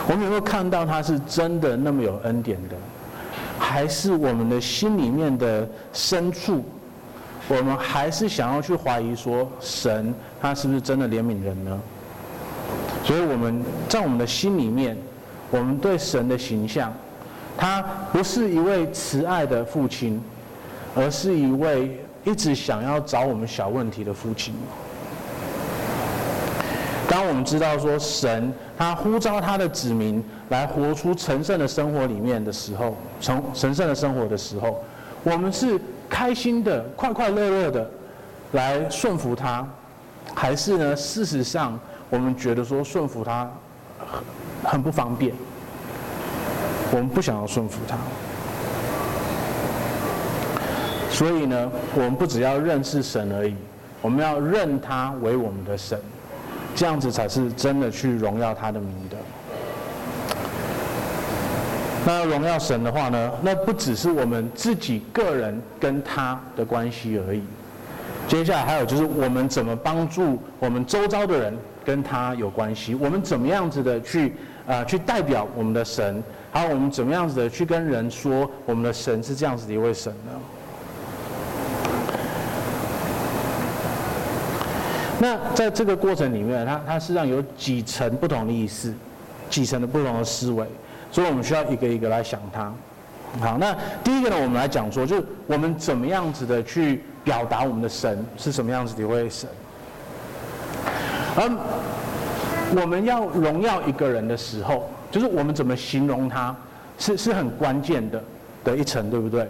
[0.09, 2.77] 我们有没有看到他是真的那么有恩典的？
[3.59, 6.65] 还是我们的心里面的深处？
[7.51, 11.81] 我们还是想要去怀疑说，神他是不是真的怜悯人呢？
[13.03, 14.97] 所以我们在我们的心里面，
[15.51, 16.93] 我们对神的形象，
[17.57, 17.83] 他
[18.13, 20.23] 不是一位慈爱的父亲，
[20.95, 24.55] 而是一位一直想要找我们小问题的父亲。
[27.09, 34.85] 当我们知道说神他呼召他的子民来活出神圣的生活里面的时候，从神圣的生活的时候，
[35.25, 35.77] 我们是。
[36.11, 37.89] 开心的、快快乐乐的
[38.53, 39.67] 来顺服他，
[40.35, 40.95] 还是呢？
[40.97, 41.79] 事实上，
[42.11, 43.49] 我们觉得说顺服他
[44.65, 45.33] 很不方便，
[46.91, 47.97] 我们不想要顺服他。
[51.11, 53.55] 所以呢，我们不只要认识神而已，
[54.03, 55.99] 我们要认他为我们的神，
[56.75, 59.17] 这样子才是真的去荣耀他的名的。
[62.11, 63.31] 那荣耀神的话呢？
[63.41, 67.41] 那不只是我们自己个人跟他的关系而已。
[68.27, 72.97] 接下来还有就是我们怎么帮助我们周遭的人跟他有关系？
[72.97, 74.31] 我们怎么样子的去
[74.67, 76.21] 啊、呃、去代表我们的神？
[76.51, 80.33] 还有我们怎么样子的去跟人说我们的神是这样子的一位神呢？
[85.21, 88.93] 那在这个过程里面，它它实际上有几层不同的意思，
[89.49, 90.67] 几层的不同的思维。
[91.11, 92.73] 所以我们需要一个一个来想它。
[93.41, 99.49] 好，那第一个呢，我们来讲说，就是我们怎么样子的去表达我们的神是什么样子的一位神。
[101.37, 101.49] 而
[102.81, 106.55] 我们要荣耀一个人的时候，就是我们怎么形容他，
[106.99, 108.23] 是是很关键的
[108.65, 109.49] 的一层，对不对？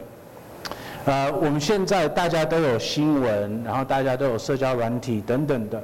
[1.07, 5.83] 呃，我们现在大家都有新闻，然后大家都有社交软体等等的，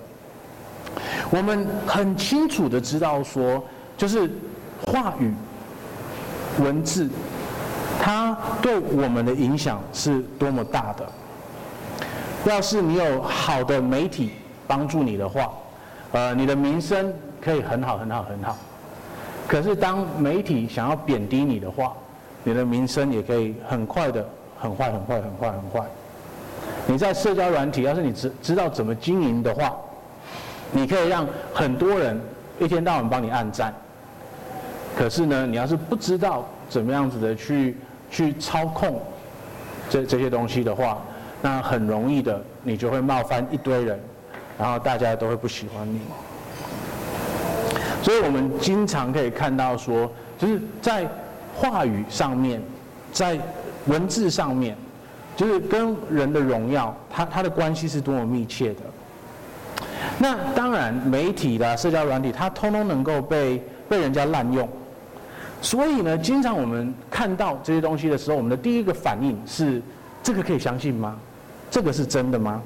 [1.31, 3.65] 我们很清楚的知道说，
[3.97, 4.31] 就是
[4.87, 5.33] 话语、
[6.59, 7.09] 文字，
[8.01, 11.07] 它对我们的影响是多么大的。
[12.45, 14.33] 要是你有好的媒体
[14.67, 15.51] 帮助你的话，
[16.13, 18.57] 呃，你的名声可以很好很好很好。
[19.49, 21.93] 可是当媒体想要贬低你的话，
[22.45, 24.25] 你的名声也可以很快的
[24.59, 25.87] 很坏很坏很坏很坏。
[26.87, 29.75] 你在社交软体，要是你知知道怎么经营的话，
[30.73, 32.21] 你可以让很多人
[32.61, 33.75] 一天到晚帮你按赞。
[34.97, 37.77] 可是呢，你要是不知道怎么样子的去
[38.11, 39.01] 去操控
[39.91, 41.03] 这这些东西的话，
[41.43, 44.01] 那很容易的，你就会冒犯一堆人。
[44.59, 46.01] 然后大家都会不喜欢你，
[48.03, 51.07] 所以我们经常可以看到说，就是在
[51.55, 52.59] 话语上面，
[53.13, 53.39] 在
[53.85, 54.75] 文字上面，
[55.37, 58.81] 就是跟人的荣耀，它它的关系是多么密切的。
[60.19, 64.67] 那当然，媒体啦、社交软体，它通通能够被被人家滥用，
[65.63, 69.83] 所以呢，经常我们看到这些东西的时候，我们的第一个反应是：
[70.23, 71.17] 这个可以相信吗？
[71.71, 72.63] 这个是真的吗？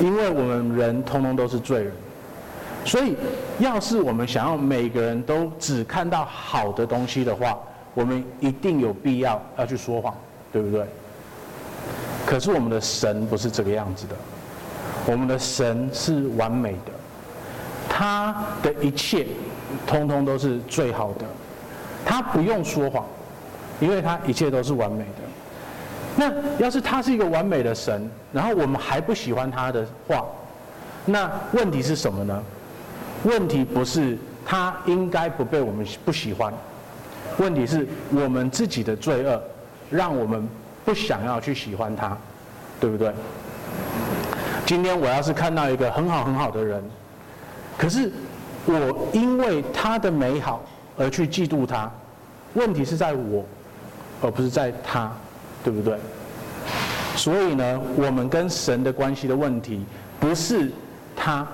[0.00, 1.92] 因为我们人通通都是罪人，
[2.84, 3.14] 所以
[3.58, 7.58] 要是我们想要每个人都只看到好的东西的话，
[7.92, 10.14] 我们一定有必要要去说谎，
[10.50, 10.86] 对不对？
[12.26, 14.16] 可是我们的神不是这个样子的，
[15.06, 16.92] 我们的神是完美的，
[17.88, 19.26] 他的一切
[19.90, 21.26] 通通都是最好的，
[22.06, 23.04] 他不用说谎，
[23.80, 25.20] 因为他一切都是完美的。
[26.16, 30.24] 那要是他是一个完美的神，然后我们还不喜欢他的话，
[31.04, 32.40] 那问题是什么呢？
[33.24, 36.54] 问题不是他应该不被我们不喜欢，
[37.38, 39.42] 问题是我们自己的罪恶，
[39.90, 40.48] 让我们
[40.84, 42.16] 不想要去喜欢他，
[42.78, 43.12] 对不对？
[44.64, 46.80] 今天我要是看到一个很好很好的人，
[47.76, 48.12] 可是
[48.66, 50.62] 我因为他的美好
[50.96, 51.90] 而去嫉妒他，
[52.54, 53.44] 问题是在我，
[54.22, 55.10] 而不是在他。
[55.62, 55.94] 对不对？
[57.14, 59.84] 所以呢，我们跟神的关系的问题，
[60.18, 60.72] 不是
[61.14, 61.46] 他，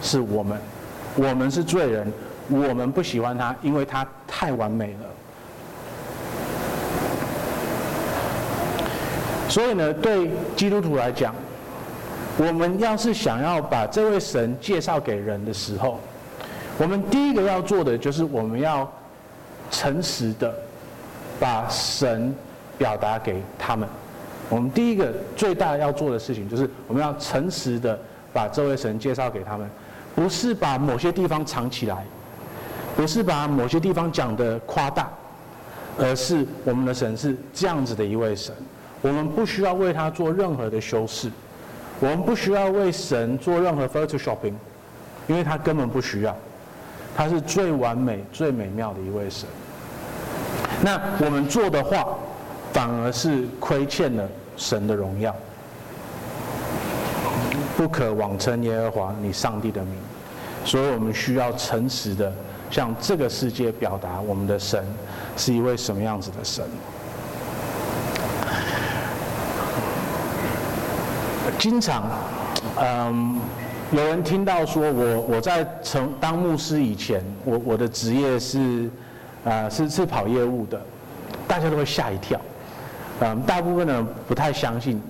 [0.00, 0.58] 是我们，
[1.16, 2.10] 我们是罪人，
[2.48, 4.98] 我们不喜欢他，因为他太完美了。
[9.50, 11.34] 所以呢，对基督徒来讲，
[12.38, 16.00] 我们要是想要把这位神介绍给人的时候，
[16.78, 18.90] 我们第一个要做的就是我们要
[19.70, 20.54] 诚实的
[21.38, 22.34] 把神。
[22.78, 23.88] 表达给他们，
[24.50, 27.98] 我们第一个最大要做的事情就是我们要诚实的
[28.34, 29.66] 把这位神介绍给他们，
[30.14, 32.04] 不是把某些地方藏起来，
[32.94, 35.08] 不是把某些地方讲得夸大，
[35.98, 38.54] 而是我们的神是这样子的一位神，
[39.00, 41.30] 我们不需要为他做任何的修饰，
[41.98, 44.52] 我们不需要为神做任何 photoshopping，
[45.26, 46.36] 因为他根本不需要，
[47.16, 49.48] 他是最完美、最美妙的一位神。
[50.82, 52.06] 那我们做的话。
[52.72, 55.34] 反而是亏欠了神的荣耀，
[57.74, 59.94] 不可妄称耶和华你上帝的名，
[60.62, 62.30] 所以我们需要诚实的
[62.70, 64.84] 向这个世界表达我们的神
[65.38, 66.66] 是一位什么样子的神。
[71.58, 72.10] 经常，
[72.78, 73.40] 嗯，
[73.96, 78.84] 有人听到说我我在成当牧师以前，我我的职业是
[79.42, 80.78] 啊、呃、是是跑业务的，
[81.48, 82.38] 大家都会吓一跳。
[83.20, 85.00] 嗯，大部分的人不太相信，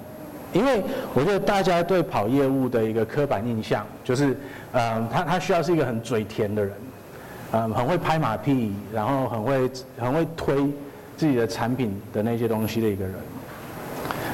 [0.52, 4.36] 因为我觉得大家对跑业务的一个刻板印象就是，
[4.70, 6.72] 嗯，他他需要是一个很嘴甜的人，
[7.54, 9.68] 嗯，很会拍马屁，然后很会
[9.98, 10.58] 很会推
[11.16, 13.14] 自己的产品的那些东西的一个人。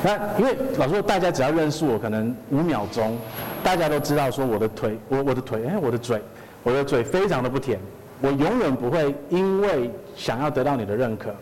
[0.04, 3.16] 那因为老实说，大家只要认识我，可能五秒钟，
[3.64, 6.20] 大家都知道说我的腿，我我的腿，哎，我的嘴，
[6.62, 7.78] 我的嘴非常的不甜，
[8.20, 11.34] 我永远不会因为想要得到你的认可。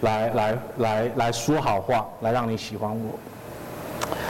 [0.00, 3.18] 来来来来说好话，来让你喜欢我，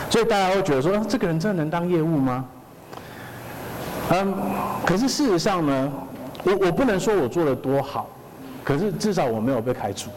[0.08, 2.44] 所以大家会觉得说，这个人真的能当业务吗？
[4.10, 4.34] 嗯，
[4.86, 5.92] 可是事实上呢，
[6.44, 8.08] 我我不能说我做的多好，
[8.62, 10.10] 可是至少我没有被开除。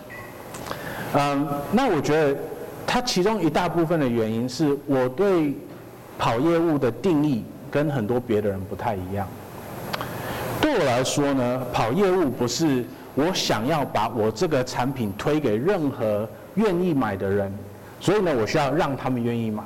[1.15, 2.37] 嗯，那我觉得，
[2.85, 5.55] 他其中一大部分的原因是我对
[6.17, 9.27] 跑业务的定义跟很多别的人不太一样。
[10.59, 12.83] 对我来说呢，跑业务不是
[13.15, 17.51] 我想要把我这个产品推给任何愿意买的人，
[17.99, 19.63] 所以呢，我需要让他们愿意买，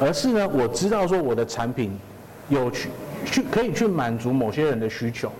[0.00, 1.96] 而是呢，我知道说我的产品
[2.48, 2.88] 有去
[3.24, 5.30] 去可以去满足某些人的需求，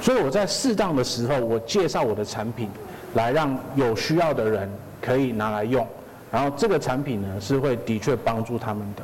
[0.00, 2.68] 所以我在适当的时候，我介绍我的产品，
[3.14, 4.68] 来让有需要的人
[5.00, 5.86] 可以拿来用，
[6.32, 9.02] 然后这个产品呢是会的确帮助他们的。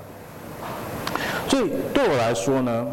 [1.50, 2.86] 所以对我来说呢，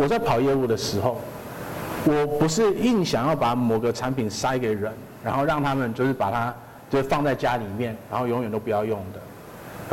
[0.00, 1.20] 我在跑业务的时候，
[2.06, 4.90] 我不是硬想要把某个产品塞给人，
[5.22, 6.54] 然后让他们就是把它
[6.88, 9.20] 就放在家里面，然后永远都不要用的，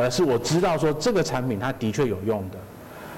[0.01, 2.57] 而是我知道说这个产品它的确有用的，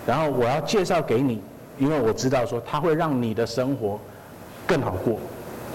[0.08, 1.40] 然后我要介绍给你，
[1.78, 4.00] 因为我知道说它会让你的生活
[4.66, 5.20] 更好过，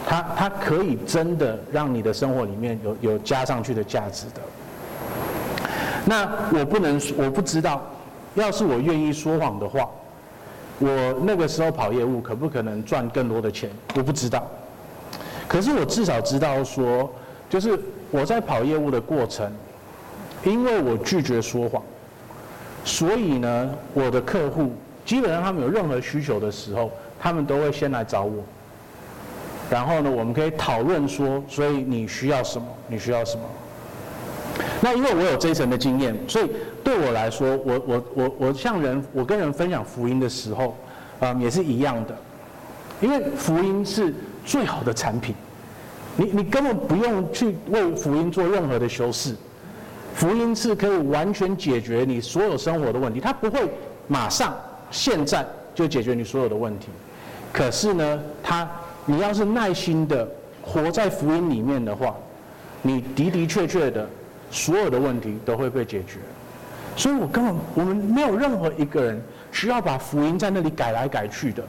[0.05, 4.41] 它它可以真的让你的生活里面有有加上去的价值的。
[6.09, 6.27] 那
[6.59, 7.83] 我不能，我不知道，
[8.35, 9.87] 要是我愿意说谎的话，
[10.79, 10.89] 我
[11.23, 13.69] 那个时候跑业务可不可能赚更多的钱？
[13.95, 14.43] 我不知道。
[15.47, 17.13] 可是我至少知道说，
[17.51, 17.79] 就是
[18.11, 19.53] 我在跑业务的过程，
[20.45, 21.83] 因为我拒绝说谎，
[22.87, 24.73] 所以呢，我的客户
[25.05, 26.91] 基本上他们有任何需求的时候，
[27.21, 28.43] 他们都会先来找我。
[29.69, 32.67] 然后呢，我们可以讨论说，所以你需要什么？
[32.87, 33.45] 你需要什么？
[34.81, 36.49] 那因为我有这一层的经验，所以
[36.85, 40.77] 对我来说，我我我我向人，我跟人分享福音的时候，
[41.19, 42.17] 啊、也是一样的。
[43.01, 44.15] 因为福音是
[44.47, 45.35] 最好的产品，
[46.17, 49.35] 你你根本不用去为福音做任何的修饰，
[50.15, 53.69] 福音是可以完全解决你所有生活的问题，它不会
[54.07, 54.57] 马上
[54.93, 56.89] 现在就解决你所有的问题。
[57.53, 58.69] 可是呢，它
[59.07, 60.29] 你要是耐心的
[60.63, 62.15] 活在福音里面的话，
[62.83, 64.09] 你的的确确的。
[64.51, 66.19] 所有的问题都会被解决，
[66.97, 69.23] 所以我根本我们没有任何一个人
[69.53, 71.63] 需要把福音在那里改来改去的，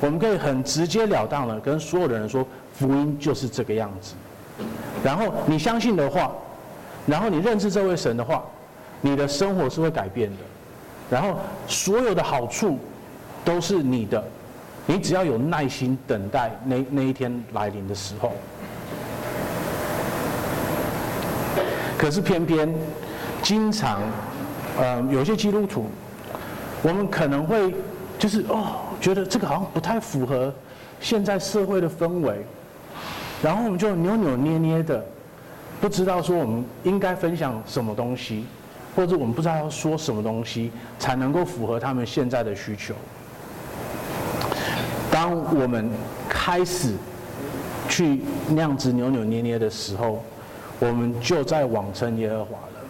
[0.00, 4.14] 我们可以很直截了当的跟所有的人说，福音就是这个样子。
[5.04, 6.32] 然后你相信的话，
[7.06, 8.42] 然后你认识这位神的话，
[9.00, 10.36] 你的生活是会改变的，
[11.10, 12.78] 然后所有的好处
[13.44, 14.22] 都是你的，
[14.86, 18.32] 你只要有耐心等待那那一天来临的时候。
[21.98, 22.72] 可是偏偏，
[23.42, 24.02] 经常，
[24.78, 25.86] 呃，有些基督徒，
[26.82, 27.74] 我们可能会
[28.18, 30.52] 就是哦，觉得这个好像不太符合
[31.00, 32.44] 现在社会的氛围，
[33.42, 35.04] 然后我们就扭扭捏捏的，
[35.80, 38.44] 不知道说我们应该分享什么东西，
[38.94, 42.94] 或者我们不知道要说什么东西才能够符合他们现在的需求。
[45.10, 45.90] 当我们
[46.28, 46.92] 开始
[47.88, 48.20] 去
[48.50, 50.22] 那样子扭扭捏捏的时候，
[50.78, 52.80] 我们就在妄称耶和华了，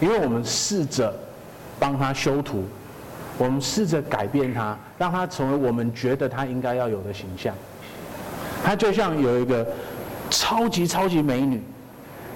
[0.00, 1.12] 因为我们试着
[1.78, 2.64] 帮他修图，
[3.36, 7.54] 我们试着改变他，让他成为我们觉得他应该要有的形象。
[8.64, 9.66] 他就像有一个
[10.30, 11.60] 超级超级美女，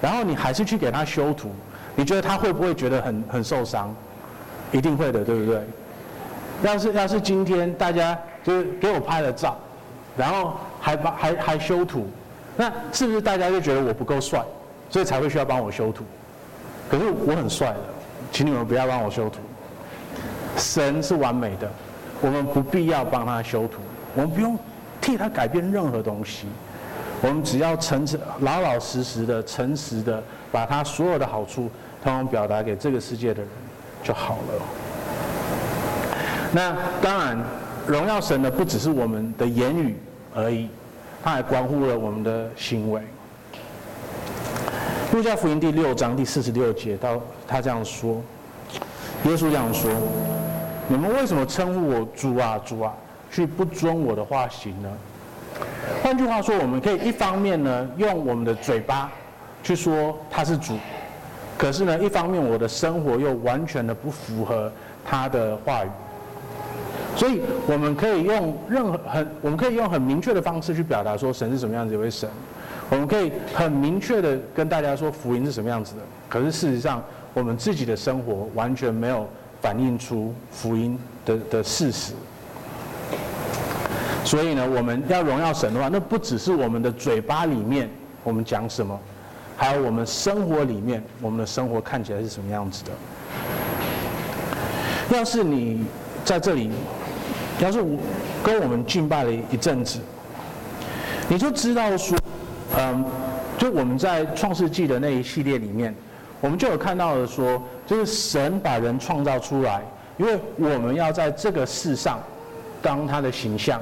[0.00, 1.50] 然后你还是去给他修图，
[1.94, 3.94] 你觉得他会不会觉得很很受伤？
[4.72, 5.60] 一定会的，对不对？
[6.62, 9.56] 要是要是今天大家就是给我拍了照，
[10.16, 12.08] 然后还把还还修图，
[12.56, 14.42] 那是不是大家就觉得我不够帅？
[14.88, 16.04] 所以才会需要帮我修图，
[16.88, 17.80] 可是我很帅的，
[18.30, 19.40] 请你们不要帮我修图。
[20.56, 21.68] 神是完美的，
[22.20, 23.80] 我们不必要帮他修图，
[24.14, 24.58] 我们不用
[25.00, 26.46] 替他改变任何东西，
[27.20, 31.70] 我们只要诚实、老老实实的、诚实的，把他所有的好处，
[32.02, 33.50] 通通表达给这个世界的人
[34.02, 34.62] 就好了。
[36.52, 37.38] 那当然，
[37.86, 39.96] 荣耀神的不只是我们的言语
[40.34, 40.68] 而已，
[41.22, 43.02] 它还关乎了我们的行为。
[45.16, 48.20] 路加福音第六章第四十六节到，他这样说：
[49.24, 49.90] 耶稣这样说，
[50.88, 52.92] 你们为什么称呼我主啊主啊，
[53.30, 54.90] 却不遵我的话行呢？
[56.02, 59.10] 换句话说，我们可以一方面呢，用我们的嘴巴
[59.62, 60.74] 去说他是主，
[61.56, 64.70] 可是呢，一方面我的生活又完全的不符合
[65.02, 65.88] 他的话语。
[67.16, 72.28] 所以，我们可以用任何很，我们可以用很明确的方式去表达说，神是什么样子一位神。
[72.88, 77.02] 我们可以很明确的跟大家说福音是什么样子的，可是事实上，
[77.34, 79.28] 我们自己的生活完全没有
[79.60, 82.12] 反映出福音的的事实。
[84.24, 87.90] 所以呢，我们要荣耀神的话，那不只是我们的嘴巴里面
[88.22, 88.96] 我们讲什么，
[89.56, 92.90] 还有我们生活里面，我们的生活看起来是什么样子的。
[95.16, 95.84] 要是你
[96.24, 96.70] 在这里，
[97.60, 97.98] 要是我
[98.44, 99.98] 跟我们敬拜了一阵子，
[101.28, 102.16] 你就知道说。
[102.74, 103.04] 嗯，
[103.58, 105.94] 就我们在创世纪的那一系列里面，
[106.40, 109.82] 我们就有看到的说，就是神把人创造出来，
[110.16, 112.18] 因为我们要在这个世上
[112.82, 113.80] 当他的形象，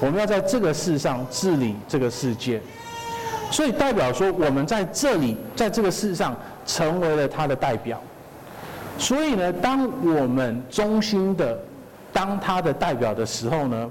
[0.00, 2.60] 我们要在这个世上治理这个世界。
[3.50, 8.00] 所以代表说，我们在这里，在这个世上成为了他的代表。
[8.96, 11.58] 所以呢，当我们忠心的
[12.12, 13.90] 当他的代表的时候呢，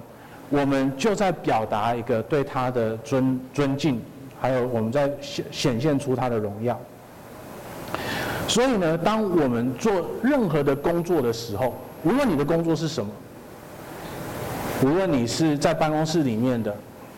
[0.50, 4.02] 我们就在表达一个对他的尊尊敬，
[4.40, 6.80] 还有我们在显显现出他的荣耀。
[8.48, 9.92] 所以呢，当我们做
[10.24, 13.12] 任何的工作的时候，无论你的工作是什么，
[14.84, 16.76] 无论你是在办公室里面的，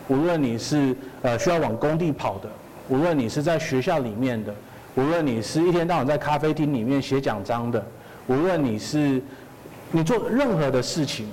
[0.08, 2.48] 无论你是呃需要往工地跑的，
[2.88, 4.52] 无论你是在学校里面的，
[4.94, 7.82] 无论你是一天到晚在咖啡厅里面写奖章的，
[8.26, 9.22] 无论你是
[9.90, 11.26] 你做任何的事情，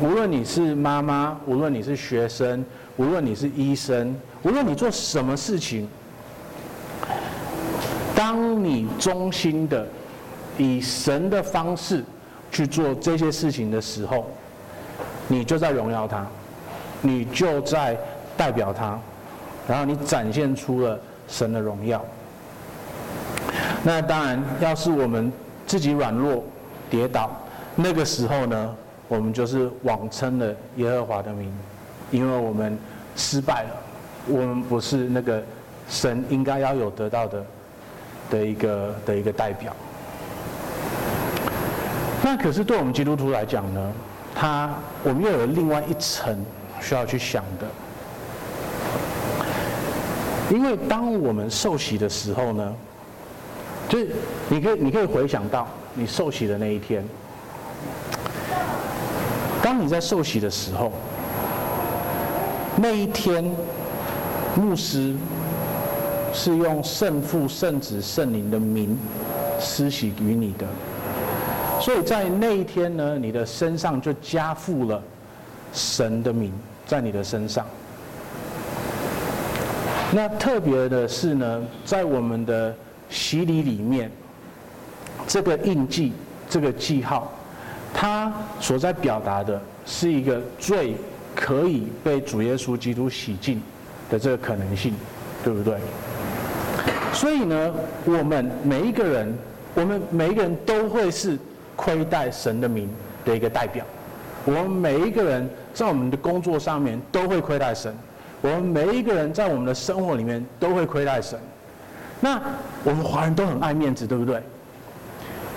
[0.00, 2.64] 无论你是妈妈，无论你是学生，
[2.96, 5.88] 无论你是医生，无论你做什么事情。
[8.14, 9.86] 当你忠心的
[10.56, 12.04] 以神的方式
[12.50, 14.26] 去做这些事情的时候，
[15.28, 16.26] 你就在荣耀他，
[17.00, 17.96] 你就在
[18.36, 18.98] 代表他，
[19.68, 22.04] 然后你展现出了神的荣耀。
[23.84, 25.32] 那当然，要是我们
[25.64, 26.42] 自己软弱
[26.90, 27.30] 跌倒，
[27.76, 28.74] 那个时候呢，
[29.06, 31.52] 我们就是妄称了耶和华的名，
[32.10, 32.76] 因为我们
[33.14, 33.70] 失败了，
[34.28, 35.42] 我们不是那个
[35.88, 37.44] 神应该要有得到的。
[38.30, 39.74] 的一个的一个代表，
[42.22, 43.90] 那可是对我们基督徒来讲呢，
[44.34, 44.68] 他
[45.02, 46.36] 我们又有另外一层
[46.78, 47.66] 需要去想的，
[50.54, 52.74] 因为当我们受洗的时候呢，
[53.88, 54.10] 就是
[54.50, 57.02] 你可以你可以回想到你受洗的那一天，
[59.62, 60.92] 当你在受洗的时候，
[62.76, 63.42] 那一天
[64.58, 65.14] 牧师。
[66.30, 68.96] 是用圣父、圣子、圣灵的名
[69.58, 70.66] 施洗于你的，
[71.80, 75.02] 所以在那一天呢，你的身上就加附了
[75.72, 76.52] 神的名
[76.86, 77.66] 在你的身上。
[80.12, 82.74] 那特别的是呢，在我们的
[83.08, 84.10] 洗礼里面，
[85.26, 86.12] 这个印记、
[86.48, 87.32] 这个记号，
[87.94, 88.30] 它
[88.60, 90.94] 所在表达的是一个罪
[91.34, 93.60] 可以被主耶稣基督洗净
[94.10, 94.94] 的这个可能性，
[95.44, 95.74] 对不对？
[97.12, 99.34] 所以呢，我们每一个人，
[99.74, 101.38] 我们每一个人都会是
[101.74, 102.88] 亏待神的名
[103.24, 103.84] 的一个代表。
[104.44, 107.94] 我们每一个人在我们的工作上面都会亏待神，
[108.40, 111.38] 我们每一个人在我们的生活里面都会亏待神。
[112.20, 112.40] 那
[112.84, 114.40] 我们华人都很爱面子，对不对？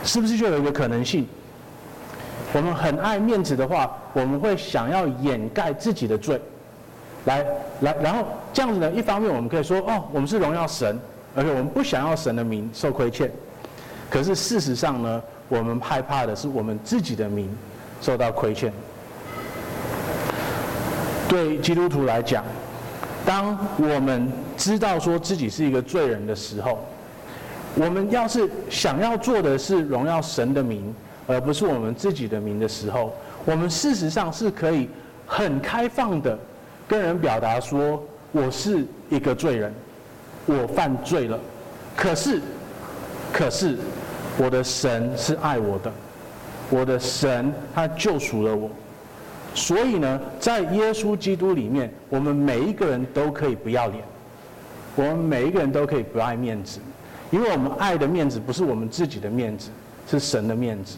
[0.04, 1.28] 是不是就有一个可能性？
[2.54, 6.42] 我们很爱面子的话，我们会想要掩盖自己的罪，
[7.26, 7.46] 来
[7.82, 11.00] 来，然后这样子呢，一方面我们可以说，哦，我们是荣耀神。
[11.34, 13.32] 而且我们不想要神的名受亏欠，
[14.10, 17.50] 可是事实上呢，我们害怕的是我们自己的名
[18.02, 18.70] 受到亏欠。
[21.30, 22.44] 对基督徒来讲，
[23.26, 26.80] 当我们知道说自己是一个罪人的时候，
[27.76, 30.94] 我们要是想要做的是荣耀神的名，
[31.28, 33.14] 而不是我们自己的名的时候，
[33.46, 34.90] 我们事实上是可以
[35.26, 36.38] 很开放的
[36.92, 39.74] 跟人表达说，我是一个罪人。
[40.46, 41.40] 我犯罪了，
[41.96, 42.42] 可是，
[43.32, 43.78] 可是，
[44.38, 45.90] 我的神是爱我的，
[46.70, 48.70] 我的神他救赎了我，
[49.54, 54.04] 所以呢，在耶稣基督里面，我们每一个人都可以不要脸，
[54.98, 56.82] 我们每一个人都可以不爱面子，
[57.30, 59.70] 因为我们爱的面子不是我们自己的面子，
[60.10, 60.98] 是神的面子。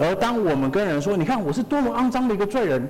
[0.00, 2.84] 而当我们跟人说，你看我是多么肮脏的一个罪人，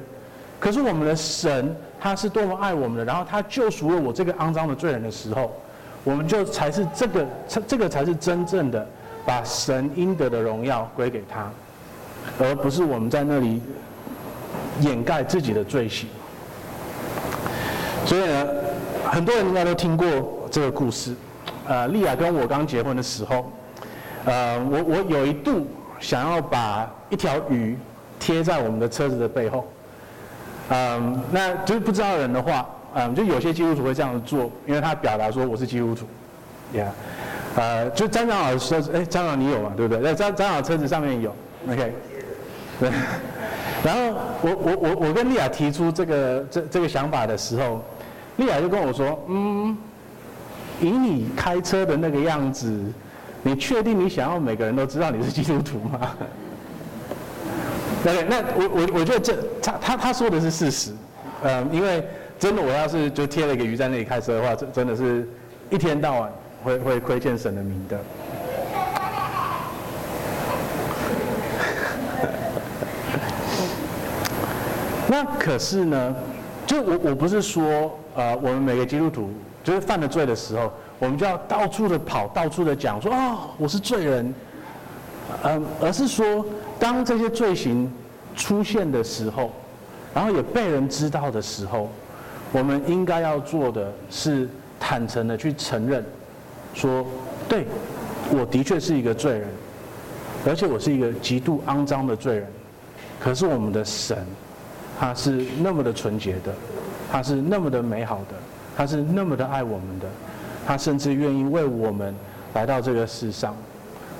[0.58, 5.52] 可是我们的神他是多么爱我们的，然后他救赎了我这个肮脏的罪人的时候。
[6.02, 7.26] 我们就才是这个，
[7.66, 8.88] 这个才是真正的
[9.26, 11.50] 把神应得的荣耀归给他，
[12.38, 13.60] 而不是我们在那里
[14.80, 16.08] 掩盖自己的罪行。
[18.06, 18.48] 所以呢，
[19.10, 21.14] 很多人应该都听过这个故事。
[21.68, 23.52] 呃，丽亚跟我刚结婚的时候，
[24.24, 25.66] 呃，我我有一度
[26.00, 27.76] 想要把一条鱼
[28.18, 29.66] 贴在我们的车子的背后。
[30.70, 32.66] 嗯、那就是不知道人的话。
[32.92, 36.06] 嗯，就有些基督徒会这样做，因为他表达说我是基督徒
[36.74, 36.88] ，Yeah，
[37.54, 40.02] 呃，就张长老说，哎，张长你有嘛，对不对？
[40.02, 41.32] 在张张老车子上面有
[41.70, 41.94] ，OK，
[42.80, 42.90] 对。
[43.84, 47.80] 然后我我我我跟丽雅提出这个这这个想法的时候，
[48.38, 49.78] 丽雅就跟我说，嗯，
[50.80, 52.76] 以你开车的那个样子，
[53.44, 56.10] 你确定你想要每个人都知道你是基督徒吗
[58.02, 60.92] ？OK，那我我我觉得这他他他说的是事实，
[61.42, 62.04] 嗯，因为。
[62.40, 65.28] 真的，我要是就贴了一个鱼在那里开车的话，真真的是
[65.68, 66.32] 一天到晚
[66.64, 68.00] 会会亏欠神的名的。
[75.06, 76.16] 那可是呢，
[76.66, 79.30] 就我我不是说，呃，我们每个基督徒
[79.62, 84.34] 就是犯了罪的时候，我们就要到处的跑，到处的讲说啊、哦，我是罪人，
[85.44, 86.44] 嗯，而是说，
[86.78, 87.90] 当这些罪行
[88.36, 89.50] 出现的时候，
[90.14, 91.90] 然后也被人知道的时候，
[92.52, 96.04] 我们应该要做的是坦诚的去承认，
[96.74, 97.04] 说，
[97.48, 97.66] 对，
[98.30, 99.48] 我的确是一个罪人，
[100.46, 102.46] 而且我是一个极度肮脏的罪人，
[103.20, 104.18] 可是我们的神。
[104.98, 106.52] 他是那么的纯洁的，
[107.10, 108.34] 他是那么的美好的，
[108.76, 110.06] 他是那么的爱我们的，
[110.66, 112.14] 他甚至愿意为我们
[112.52, 113.56] 来到这个世上，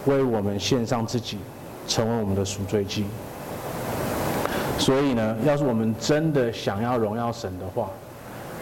[0.07, 1.39] 为我们献上自己，
[1.87, 3.05] 成为我们的赎罪祭。
[4.79, 7.91] 所以呢，要是我们真的想要荣耀神的话，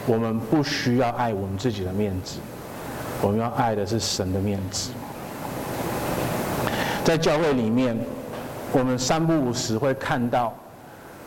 [0.07, 2.39] 我们不需要爱我们自己的面子，
[3.23, 4.91] 我们要爱的是神的面子。
[7.05, 7.97] 在教会里面，
[8.73, 10.55] 我们三不五时会看到，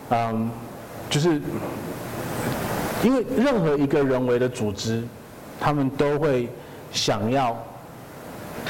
[0.09, 0.49] 嗯。
[1.09, 1.41] 就是，
[3.03, 5.03] 因为任何一个人为的组织，
[5.59, 6.47] 他们都会
[6.93, 7.53] 想要，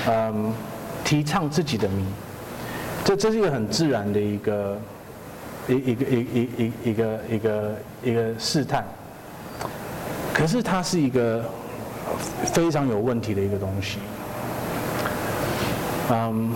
[0.08, 0.52] 嗯，
[1.04, 2.06] 提倡自己的名，
[3.04, 4.78] 这这是一个很自然的一个
[5.68, 8.86] 一一个一一一一个一个一个试探。
[10.34, 11.44] 可是它是一个
[12.46, 14.00] 非常有问题的一个东西。
[16.10, 16.52] 嗯，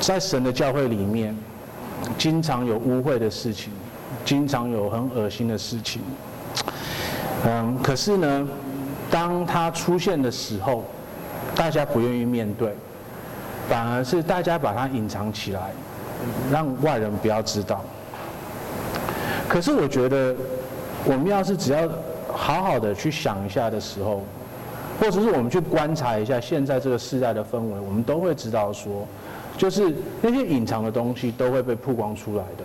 [0.00, 1.36] 在神的教会里面，
[2.16, 3.72] 经常有污秽的事情。
[4.22, 6.02] 经常有很恶心的事情，
[7.46, 8.48] 嗯，可是呢，
[9.10, 10.84] 当它出现的时候，
[11.54, 12.76] 大家不愿意面对，
[13.68, 15.70] 反而是大家把它隐藏起来，
[16.50, 17.84] 让外人不要知道。
[19.48, 20.34] 可是我觉得，
[21.04, 21.88] 我们要是只要
[22.28, 24.22] 好好的去想一下的时候，
[25.00, 29.06] 或者是我们去观察一下现在这个时代的氛围，我们都会知道说，
[29.56, 32.64] 就是那些隐藏的东西都会被曝光出来的。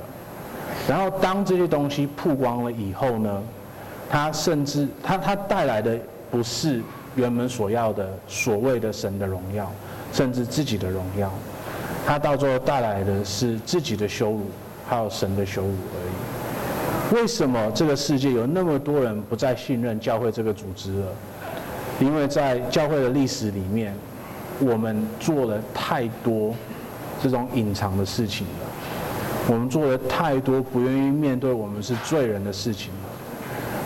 [0.87, 3.41] 然后当这些东西曝光了以后呢，
[4.09, 5.97] 它甚至它它带来的
[6.29, 6.81] 不是
[7.15, 9.71] 原本所要的所谓的神的荣耀，
[10.15, 11.29] 甚至自己的荣耀，
[12.07, 14.45] 他到最后带来的是自己的羞辱，
[14.87, 17.15] 还有神的羞辱而已。
[17.15, 21.07] 为什么这个世界有那么多人不再信任教会这个组织了？
[21.99, 23.93] 因为在教会的历史里面，
[24.61, 26.55] 我们做了太多
[27.21, 29.49] 这种隐藏的事情了。
[29.49, 33.09] 我们做了太多不愿意面对我们是罪人的事情了，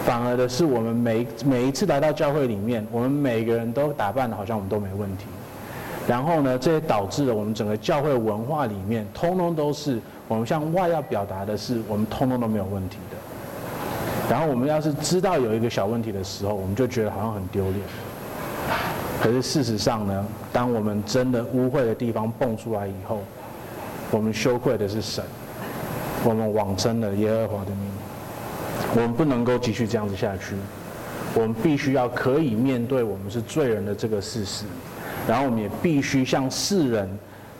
[0.05, 5.25] 反而的是我们每每一次来到教会里面，我们每个人都打扮的好像我们都没问题，
[6.10, 13.18] 然后呢，这也导致了我们整个教会文化里面，通通都是我们向外要表达的是我们通通都没有问题的，
[14.28, 17.76] 然后我们要是知道有一个小问题的时候，我们就觉得好像很丢脸，
[19.22, 23.22] 可是事实上呢，当我们真的污秽的地方蹦出来以后，
[24.10, 25.24] 我们羞愧的是神。
[26.26, 27.91] 我们往生了耶和华的名，
[28.95, 30.53] 我们不能够继续这样子下去，
[31.34, 34.66] 我们必须要可以面对我们是罪人的这个事实，
[35.30, 37.07] 然后我们也必须向世人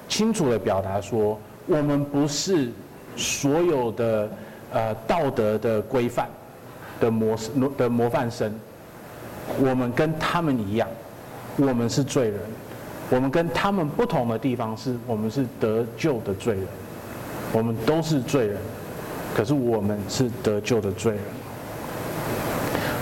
[0.08, 2.72] 清楚地表达说，我们不是
[3.16, 4.28] 所有的
[4.74, 6.28] 呃道德的规范
[7.00, 8.52] 的模式的模范生，
[9.60, 10.88] 我们跟他们一样，
[11.58, 12.40] 我们是罪人，
[13.12, 16.64] 我们跟他们不同的地方是我们是得救的罪人。
[17.54, 18.58] 我们都是罪人，
[19.36, 21.22] 可是我们是得救的罪人，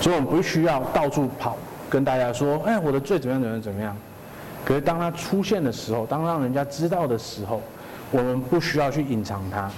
[0.00, 1.56] 所以我们不需要到处跑，
[1.88, 3.42] 跟大家说：“哎，我的罪怎么样？
[3.42, 3.62] 怎么样？
[3.62, 3.96] 怎么样？”
[4.68, 7.62] 可是当它出现的时候，当让人家知道的时候，
[8.10, 9.70] 我们不需要去隐藏它，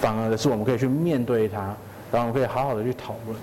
[0.00, 1.60] 反而的是我们可以去面对它，
[2.10, 3.38] 然后我们可以好好的去讨论，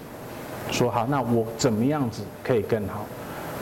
[0.71, 3.05] 说：“好，那我怎么样子可以更好？”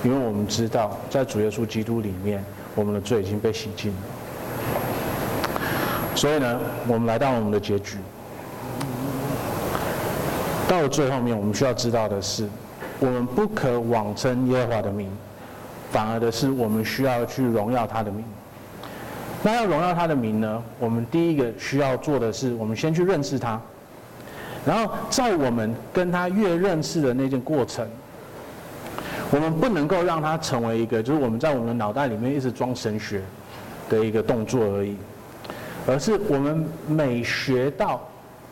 [0.04, 2.44] 因为我们知道，在主耶稣基督里面，
[2.74, 3.98] 我们的罪已经被洗净了。
[6.16, 7.98] 所以呢，我们来到我们的结局。
[10.68, 12.50] 到了最后面，我们需要知道的是，
[13.00, 15.12] 我们不可妄称耶和华的名，
[15.94, 18.26] 反而的是我们需要去荣耀他的名。
[19.44, 20.64] 那要荣耀他的名呢？
[20.80, 23.62] 我们第一个需要做的是，我们先去认识他。
[24.66, 27.88] 然后在我们跟他越认识的那件过程，
[29.30, 33.22] 我们不能够让他成为一个，就是我们在我们的脑袋里面一直装神学
[33.88, 34.98] 的一个动作而已。
[35.86, 38.02] 而是我们每学到，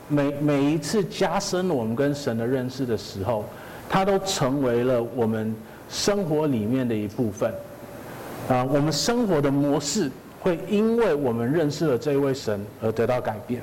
[0.10, 3.46] 每每一次加深我们跟神的认识的时候，
[3.90, 5.56] 他都成为了我们
[5.92, 7.54] 生活里面的一部分。
[8.50, 13.62] 啊，我们生活的模式会因为我们认识了这位神而得到改变。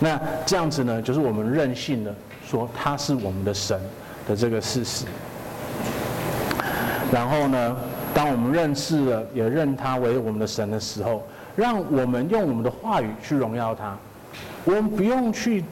[0.00, 2.12] 那这样子呢，就是我们任性的
[2.46, 3.78] 说他是我们的神
[4.26, 5.04] 的这个事实。
[7.12, 7.76] 然后呢，
[8.12, 11.22] 当我们认识了，也认他为我们的神的时候。
[11.56, 13.96] 让我们用我们的话语去荣耀他，
[14.64, 15.62] 我们不用去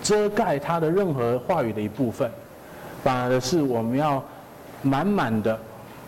[0.00, 2.30] 遮盖他的任何话语的一部分，
[3.02, 4.22] 反而是我们要
[4.84, 5.58] 满满的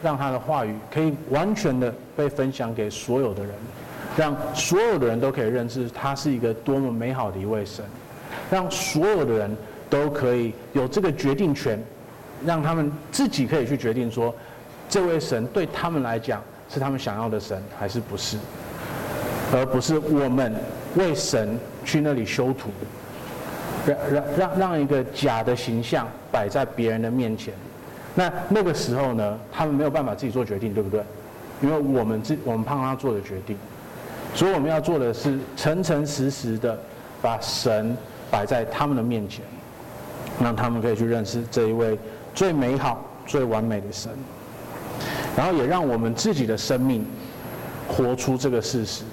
[0.03, 3.53] 让他的话语可以完全的被分享给所有的人，
[4.16, 7.85] 让所有的人都可以认识他是一个多么美好的一位神，
[8.51, 9.57] 让所有的人
[9.91, 11.83] 都可以有这个决定权，
[12.45, 14.33] 让他们自己可以去决定说，
[14.89, 18.37] 这位神对他们来讲是他们想要的神还是不是，
[19.55, 20.55] 而不是我们
[20.95, 22.68] 为神去那里修图，
[23.87, 27.55] 让让让让一个假的形象摆在别人的面前，
[28.17, 31.01] 那那个时候呢，他们没有办法自己做决定，对不对？
[31.62, 33.57] 因为我们自我们帮他做的决定，
[34.35, 36.79] 所以我们要做的是诚诚实实的
[37.23, 37.97] 把神
[38.31, 39.45] 摆在他们的面前，
[40.43, 41.99] 让他们可以去认识这一位
[42.35, 44.11] 最美好、最完美的神，
[45.37, 47.07] 然后也让我们自己的生命
[47.89, 49.05] 活出这个事实，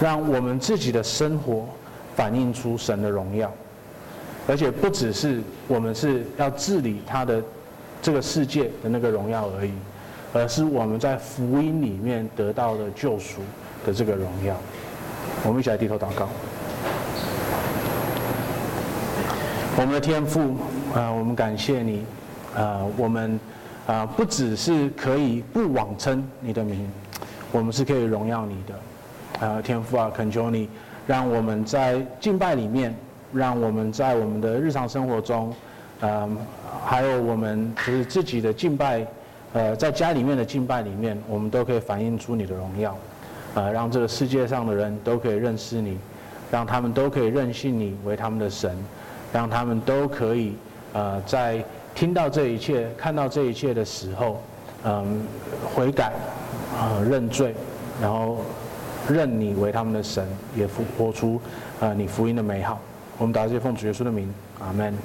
[0.00, 1.66] 让我们自己的生活
[2.14, 3.52] 反映出神的荣耀，
[4.46, 7.42] 而且不只是我们是要治理他的
[8.02, 9.72] 这个世界的那个荣耀而已。
[10.34, 13.42] 而是我们在福音里面得到的救赎
[13.84, 14.56] 的这个荣耀。
[15.44, 16.26] 我们一起来低头祷告。
[19.76, 20.56] 我们的天父
[20.94, 22.06] 啊、我们感谢你
[22.56, 23.38] 啊、我们
[23.86, 26.90] 啊、不只是可以不妄称你的名，
[27.50, 30.66] 我们是可以荣耀你的啊、天父啊，恳求你
[31.06, 32.94] 让我们在敬拜里面，
[33.34, 35.52] 让我们在我们的日常生活中，
[36.00, 36.26] 呃，
[36.84, 39.06] 还有我们就是自己的敬拜。
[39.54, 42.96] 呃，在家里面的敬拜里面，我们都可以反映出你的荣耀，
[43.52, 45.98] 呃，让这个世界上的人都可以认识你，
[46.50, 48.74] 让他们都可以认信你为他们的神，
[49.30, 50.56] 让他们都可以
[50.94, 51.62] 呃，在
[51.94, 54.42] 听到这一切、看到这一切的时候，
[54.84, 55.22] 嗯、
[55.74, 56.14] 悔改，
[56.74, 57.54] 啊、呃，认罪，
[58.00, 58.38] 然后
[59.06, 61.38] 认你为他们的神，也复活出、
[61.80, 62.80] 呃，你福音的美好。
[63.18, 64.96] 我们祷告，奉主耶稣的名，阿门。